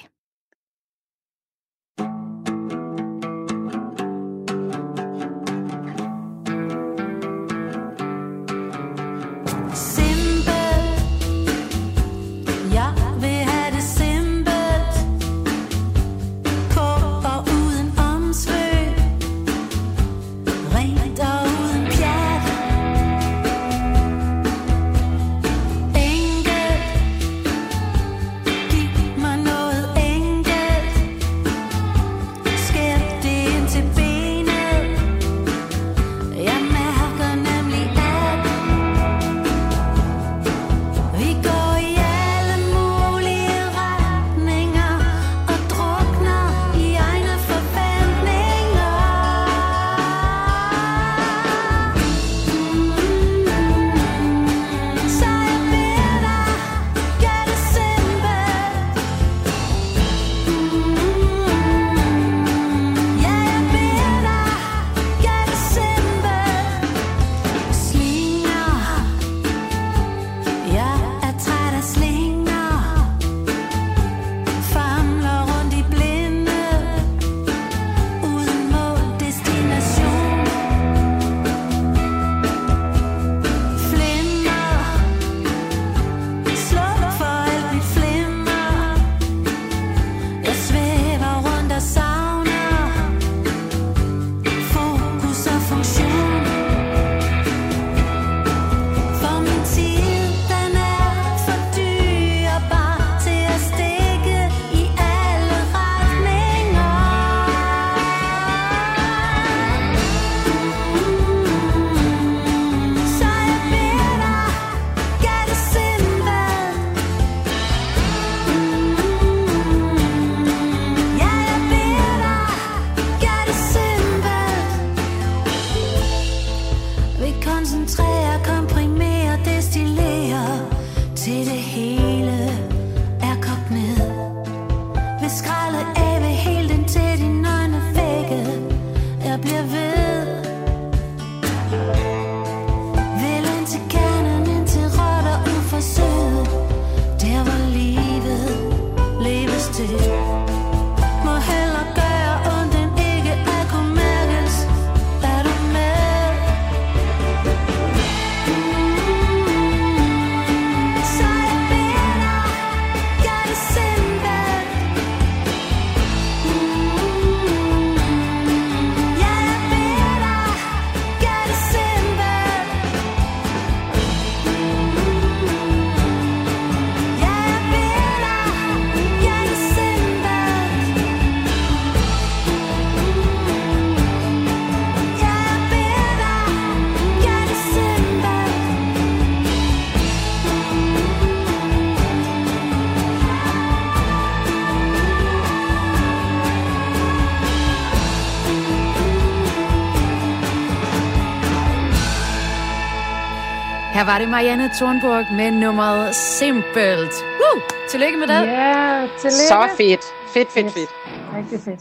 [204.07, 207.13] Var det Marianne Thornburg med nummeret Simpelt.
[207.41, 207.61] Woo!
[207.91, 208.35] Tillykke med det.
[208.47, 209.37] Ja, tillykke.
[209.49, 210.01] Så fedt.
[210.35, 210.73] Fedt, fedt, Yes.
[210.75, 210.91] fedt.
[211.37, 211.81] Rigtig fedt.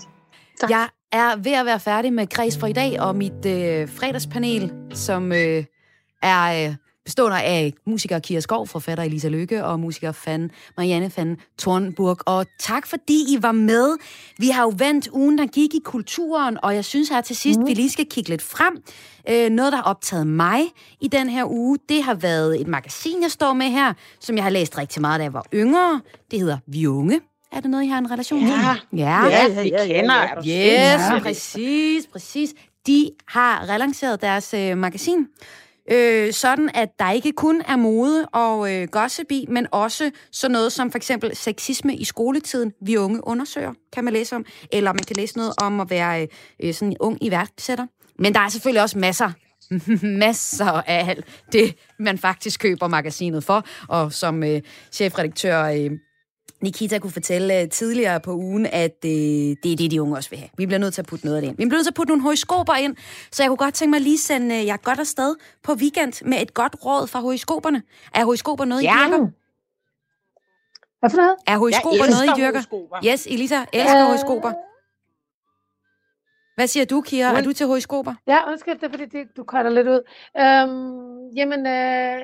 [0.69, 4.71] Jeg er ved at være færdig med Græs for i dag, og mit øh, fredagspanel,
[4.93, 5.63] som øh,
[6.23, 6.75] er øh,
[7.05, 12.17] bestående af musiker Kira Skov, forfatter Elisa Lykke og musiker Fan, Marianne Fan Thornburg.
[12.25, 13.97] Og tak fordi I var med.
[14.37, 17.59] Vi har jo vendt ugen, der gik i kulturen, og jeg synes her til sidst,
[17.59, 17.67] mm.
[17.67, 18.83] vi lige skal kigge lidt frem.
[19.29, 20.61] Øh, noget, der har optaget mig
[21.01, 24.43] i den her uge, det har været et magasin, jeg står med her, som jeg
[24.43, 26.01] har læst rigtig meget, da jeg var yngre.
[26.31, 27.19] Det hedder Vi Unge.
[27.51, 28.49] Er det noget, I har en relation til?
[28.49, 28.75] Ja.
[28.93, 30.15] Ja, Ja, vi kender.
[30.15, 31.21] er Yes, sindssyg?
[31.23, 32.53] præcis, præcis.
[32.87, 35.27] De har relanceret deres øh, magasin,
[35.91, 40.53] øh, sådan at der ikke kun er mode og øh, gossip i, men også sådan
[40.53, 44.93] noget som for eksempel sexisme i skoletiden, vi unge undersøger, kan man læse om, eller
[44.93, 46.27] man kan læse noget om at være
[46.63, 47.85] øh, sådan en ung iværksætter.
[48.19, 49.31] Men der er selvfølgelig også masser
[50.25, 54.61] masser af alt det, man faktisk køber magasinet for, og som øh,
[54.91, 55.91] chefredaktør øh,
[56.61, 59.11] Nikita kunne fortælle øh, tidligere på ugen, at øh,
[59.63, 60.49] det er det, de unge også vil have.
[60.57, 61.57] Vi bliver nødt til at putte noget af det ind.
[61.57, 62.95] Vi bliver nødt til at putte nogle horoskoper ind,
[63.31, 66.41] så jeg kunne godt tænke mig lige sende øh, jer godt afsted på weekend med
[66.41, 67.83] et godt råd fra horoskoperne.
[68.13, 69.13] Er horoskoper noget, I Gerne.
[69.13, 69.27] dyrker?
[70.99, 71.35] Hvad for noget?
[71.47, 72.51] Er horoskoper noget, I dyrker?
[72.59, 72.97] horoskoper.
[73.05, 74.05] Yes, Elisa elsker Øh.
[74.07, 74.51] horoskoper.
[76.55, 77.37] Hvad siger du, Kira?
[77.37, 78.13] Er du til horoskoper?
[78.27, 80.01] Ja, undskyld, det er fordi, det, du cutter lidt ud.
[80.37, 82.19] Øhm, jamen, øh,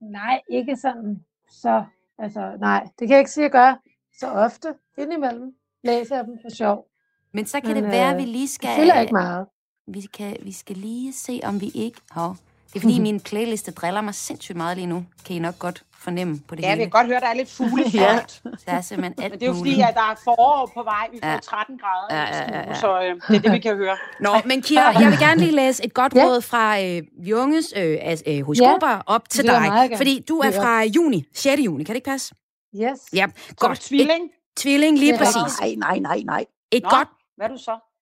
[0.00, 1.84] nej, ikke sådan, så,
[2.18, 3.74] altså, nej, det kan jeg ikke sige, at jeg gør
[4.18, 4.74] så ofte.
[4.98, 5.52] Indimellem
[5.84, 6.86] læser jeg dem for sjov.
[7.32, 8.76] Men så kan Men, det være, at øh, vi lige Det skal...
[8.76, 9.46] fylder ikke meget.
[9.86, 12.00] Vi, kan, vi skal lige se, om vi ikke...
[12.10, 12.36] Hov.
[12.68, 15.04] Det er fordi, min playliste driller mig sindssygt meget lige nu.
[15.26, 16.82] Kan I nok godt fornemme på det Ja, vi hele.
[16.84, 17.94] kan godt høre, der er lidt fuglefrost.
[18.44, 18.50] Ja.
[18.66, 21.08] Der er simpelthen alt Men det er jo fordi, at der er forår på vej.
[21.12, 21.38] Vi får Ja.
[21.38, 22.74] 13 grader Ja, ja, ja, ja.
[22.74, 23.96] så øh, det er det, vi kan høre.
[24.26, 26.24] Nå, men Kira, jeg vil gerne lige læse et godt Ja.
[26.24, 29.90] råd fra øh, Junges øh, øh, horoskoper op til dig.
[29.96, 30.60] Fordi du er Ja.
[30.62, 31.62] fra juni, 6.
[31.62, 32.34] juni, kan det ikke passe?
[32.76, 32.98] Yes.
[33.12, 33.26] Ja,
[33.56, 33.80] godt.
[33.80, 34.24] tvilling.
[34.24, 35.60] Et, tvilling, lige er præcis.
[35.60, 36.44] Nej, nej, nej, nej.
[36.72, 37.08] Et Nå, godt...
[37.36, 37.93] hvad er du så?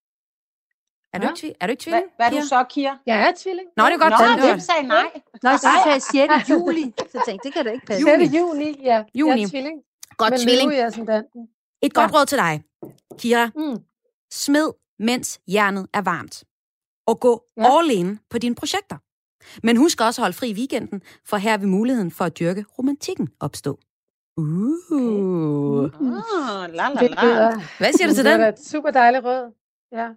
[1.13, 1.29] Er du, Nå.
[1.31, 2.03] ikke, tvi- er du ikke tvilling?
[2.15, 2.97] hvad er du så, Kira?
[3.05, 3.67] Jeg er tvilling.
[3.77, 4.11] Nå, det er godt.
[4.11, 5.07] Nå, så- hvem sagde nej?
[5.43, 6.49] Nå, så sagde jeg 6.
[6.51, 6.93] juli.
[6.97, 8.03] Så jeg tænkte, det kan da ikke passe.
[8.03, 8.33] 6.
[8.37, 9.03] juni, ja.
[9.15, 9.39] Juni.
[9.41, 9.81] Jeg er tvilling.
[10.17, 10.69] Godt Men tvilling.
[10.69, 11.47] Løve i ascendanten.
[11.81, 12.63] Et godt råd til dig,
[13.19, 13.49] Kira.
[13.55, 13.77] Mm.
[14.31, 14.67] Smid,
[14.99, 16.43] mens jernet er varmt.
[17.07, 17.77] Og gå Ja.
[17.77, 18.97] all in på dine projekter.
[19.63, 22.65] Men husk også at holde fri i weekenden, for her vil muligheden for at dyrke
[22.79, 23.79] romantikken opstå.
[24.37, 25.83] Uh.
[25.83, 27.51] Ah, la, la, Det la.
[27.77, 28.41] Hvad siger du til det den?
[28.41, 29.53] er et super dejligt råd.
[29.91, 30.07] Ja,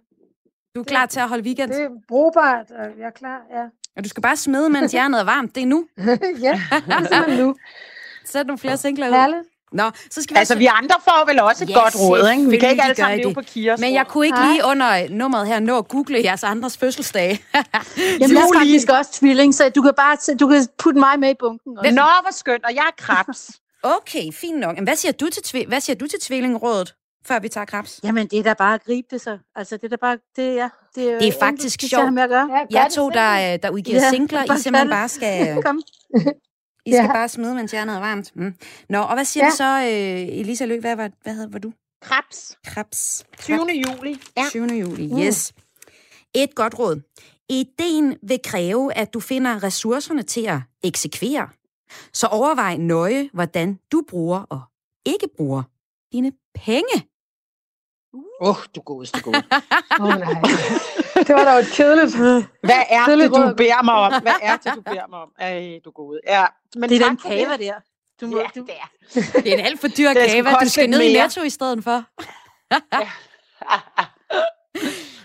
[0.77, 1.71] Du er klar til at holde weekend?
[1.71, 3.63] det er brugbart, og jeg er klar, ja.
[3.97, 5.55] Og du skal bare smide, mens jernet er varmt.
[5.55, 5.85] Det er nu.
[6.47, 7.55] ja, det er nu.
[8.25, 9.13] Sæt nogle flere singler ud.
[9.13, 9.41] Herligt.
[9.71, 12.49] Nå, så skal vi Altså, vi andre får vel også et Ja, godt råd, ikke?
[12.49, 13.35] Vi kan ikke alle sammen leve det.
[13.35, 14.51] på Kiras Men jeg kunne ikke Nej.
[14.51, 17.39] lige under nummeret her nå at google jeres andres fødselsdage.
[18.19, 21.29] Jamen, jeg er faktisk også tvilling, så du kan bare du kan putte mig med
[21.29, 21.77] i bunken.
[21.77, 21.91] Også.
[21.91, 23.51] Nå, hvor skønt, og jeg er krebs.
[23.97, 24.75] okay, fint nok.
[24.75, 26.93] Men hvad siger du til, tvi- hvad siger du til tvillingrådet,
[27.27, 27.99] før vi tager krebs?
[28.03, 29.37] Jamen, det er da bare at gribe det så.
[29.55, 32.15] Altså, det er da bare, det, ja, det, er, Det er faktisk sjovt.
[32.15, 33.21] gør Jeg det tog, selv.
[33.21, 35.81] der, øh, der udgiver Ja, singler, I bare simpelthen bare skal, Kom.
[36.85, 37.07] I skal Ja.
[37.13, 38.31] bare smide, mens jernet er varmt.
[38.35, 38.53] Mm.
[38.89, 39.49] Nå, og hvad siger Ja.
[39.49, 40.79] du så, øh, Elisa Løg?
[40.79, 41.73] Hvad, var, hvad havde, var du?
[42.01, 42.57] Krebs.
[42.65, 43.23] Krebs.
[43.39, 43.59] 20.
[43.87, 44.19] juli.
[44.37, 44.45] Ja.
[44.49, 44.67] 20.
[44.67, 45.53] juli, yes.
[46.35, 47.01] Et godt råd.
[47.49, 51.49] Ideen vil kræve, at du finder ressourcerne til at eksekvere.
[52.13, 54.61] Så overvej nøje, hvordan du bruger og
[55.05, 55.63] ikke bruger
[56.11, 57.07] dine penge.
[58.41, 59.37] Åh, oh, du godeste gode.
[59.99, 60.41] Åh, oh, nej.
[61.27, 62.15] Det var da jo et kedeligt.
[62.17, 64.21] Hvad er Tidlig det, du beder mig om?
[64.21, 65.29] Hvad er det, du beder mig om?
[65.39, 66.19] Ej, du gode.
[66.27, 67.73] Ja, men Det er den kava der.
[68.21, 68.87] Du må, Ja, du, det er.
[69.43, 70.53] Det er en alt for dyr kava.
[70.63, 71.23] Du skal ned i mere.
[71.23, 72.03] Netto i stedet for.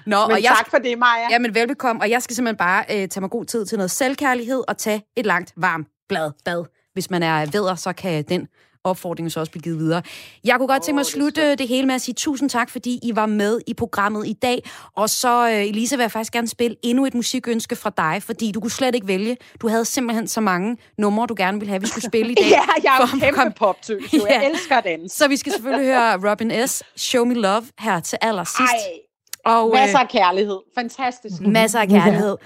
[0.06, 1.28] Nå, Men og jeg tak for det, Maja.
[1.30, 2.02] Jamen, velbekomme.
[2.02, 5.02] Og jeg skal simpelthen bare øh, tage mig god tid til noget selvkærlighed og tage
[5.16, 6.64] et langt, varmt blad bad.
[6.92, 8.48] Hvis man er vædder, så kan den
[8.84, 10.02] opfordring så også blive givet videre.
[10.44, 12.98] Jeg kunne godt tænke mig at slutte det hele med at sige tusind tak, fordi
[13.02, 14.70] I var med i programmet i dag.
[14.96, 18.52] Og så, øh, Elisa, vil jeg faktisk gerne spille endnu et musikønske fra dig, fordi
[18.52, 19.36] du kunne slet ikke vælge.
[19.60, 22.48] Du havde simpelthen så mange numre, du gerne ville have, vi skulle spille i dag.
[22.50, 24.14] Ja, jeg er jo kæmpe poptøs.
[24.14, 24.18] jo.
[24.30, 24.48] Jeg Ja.
[24.50, 25.16] elsker danse.
[25.16, 26.82] Så vi skal selvfølgelig høre Robin S.
[26.96, 28.60] Show Me Love her til allersidst.
[28.60, 30.58] Ej, Og, øh, masser af kærlighed.
[30.74, 31.40] Fantastisk.
[31.58, 32.36] Masser af kærlighed.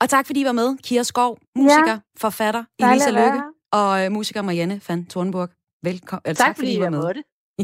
[0.00, 0.76] Og tak fordi I var med.
[0.84, 1.98] Kira Skov, musiker, ja.
[2.20, 5.48] forfatter, Elisa Lykke og øh, musiker Marianne van Thornburg.
[5.82, 6.22] Velkommen.
[6.28, 6.98] Øh, tak, fordi I var med.
[7.02, 7.22] med det.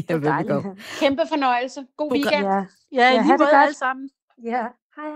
[0.09, 0.75] Ja, velbekomme.
[0.99, 1.85] Kæmpe fornøjelse.
[1.97, 2.45] God weekend.
[2.45, 3.49] Ja, Ja, Ja, lige godt.
[3.53, 4.09] alle sammen.
[4.43, 4.63] ja.
[4.95, 5.09] Hej,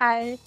[0.00, 0.26] hej.
[0.26, 0.38] Hej.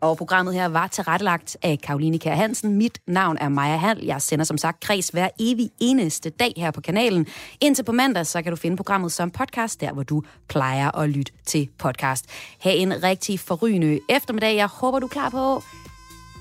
[0.00, 2.74] Og programmet her var tilrettelagt af Karoline Kjær Hansen.
[2.74, 4.04] Mit navn er Maja Hall.
[4.04, 7.26] Jeg sender som sagt kreds hver evig eneste dag her på kanalen.
[7.60, 11.08] Indtil på mandag, så kan du finde programmet som podcast, der hvor du plejer at
[11.10, 12.26] lytte til podcast.
[12.60, 14.56] Ha' en rigtig forrygende eftermiddag.
[14.56, 15.56] Jeg håber, du er klar på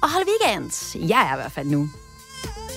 [0.03, 0.97] at holde weekend.
[1.09, 1.87] Jeg er i hvert fald nu.
[2.55, 2.76] Hey.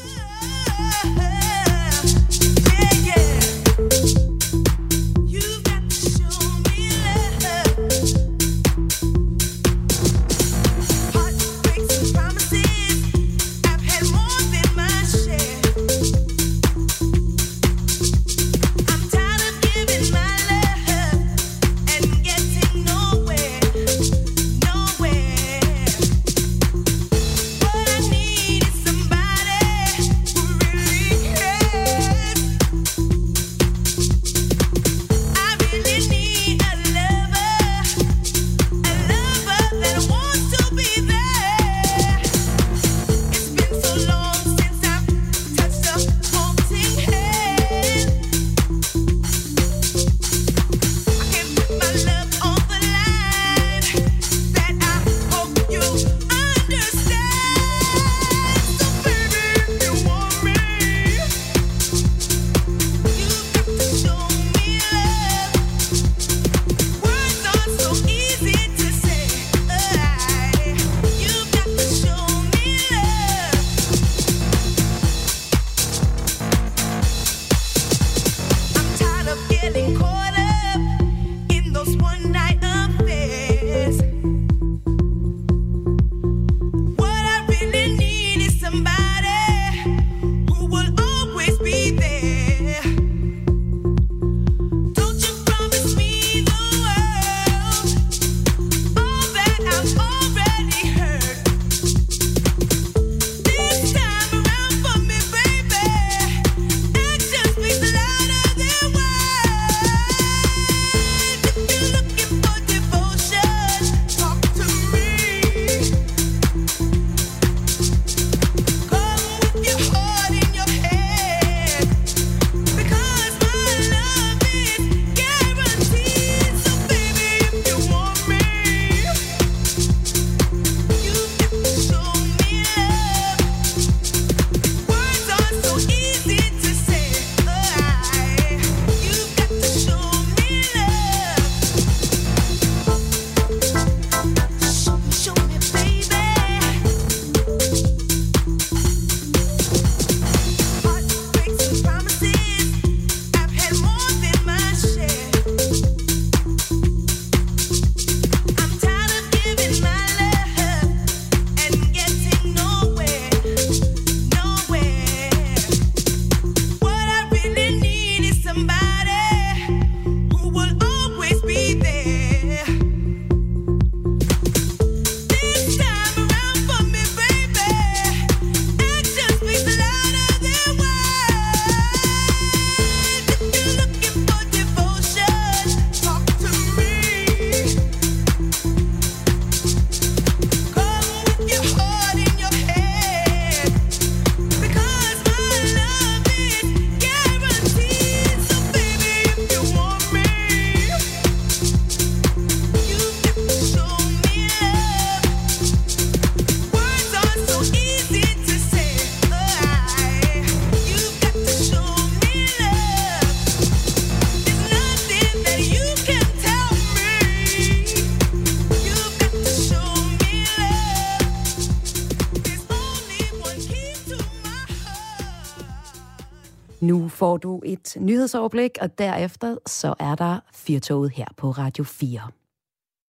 [227.20, 232.20] Får du et nyhedsoverblik, og derefter så er der Fyrtoget her på Radio 4.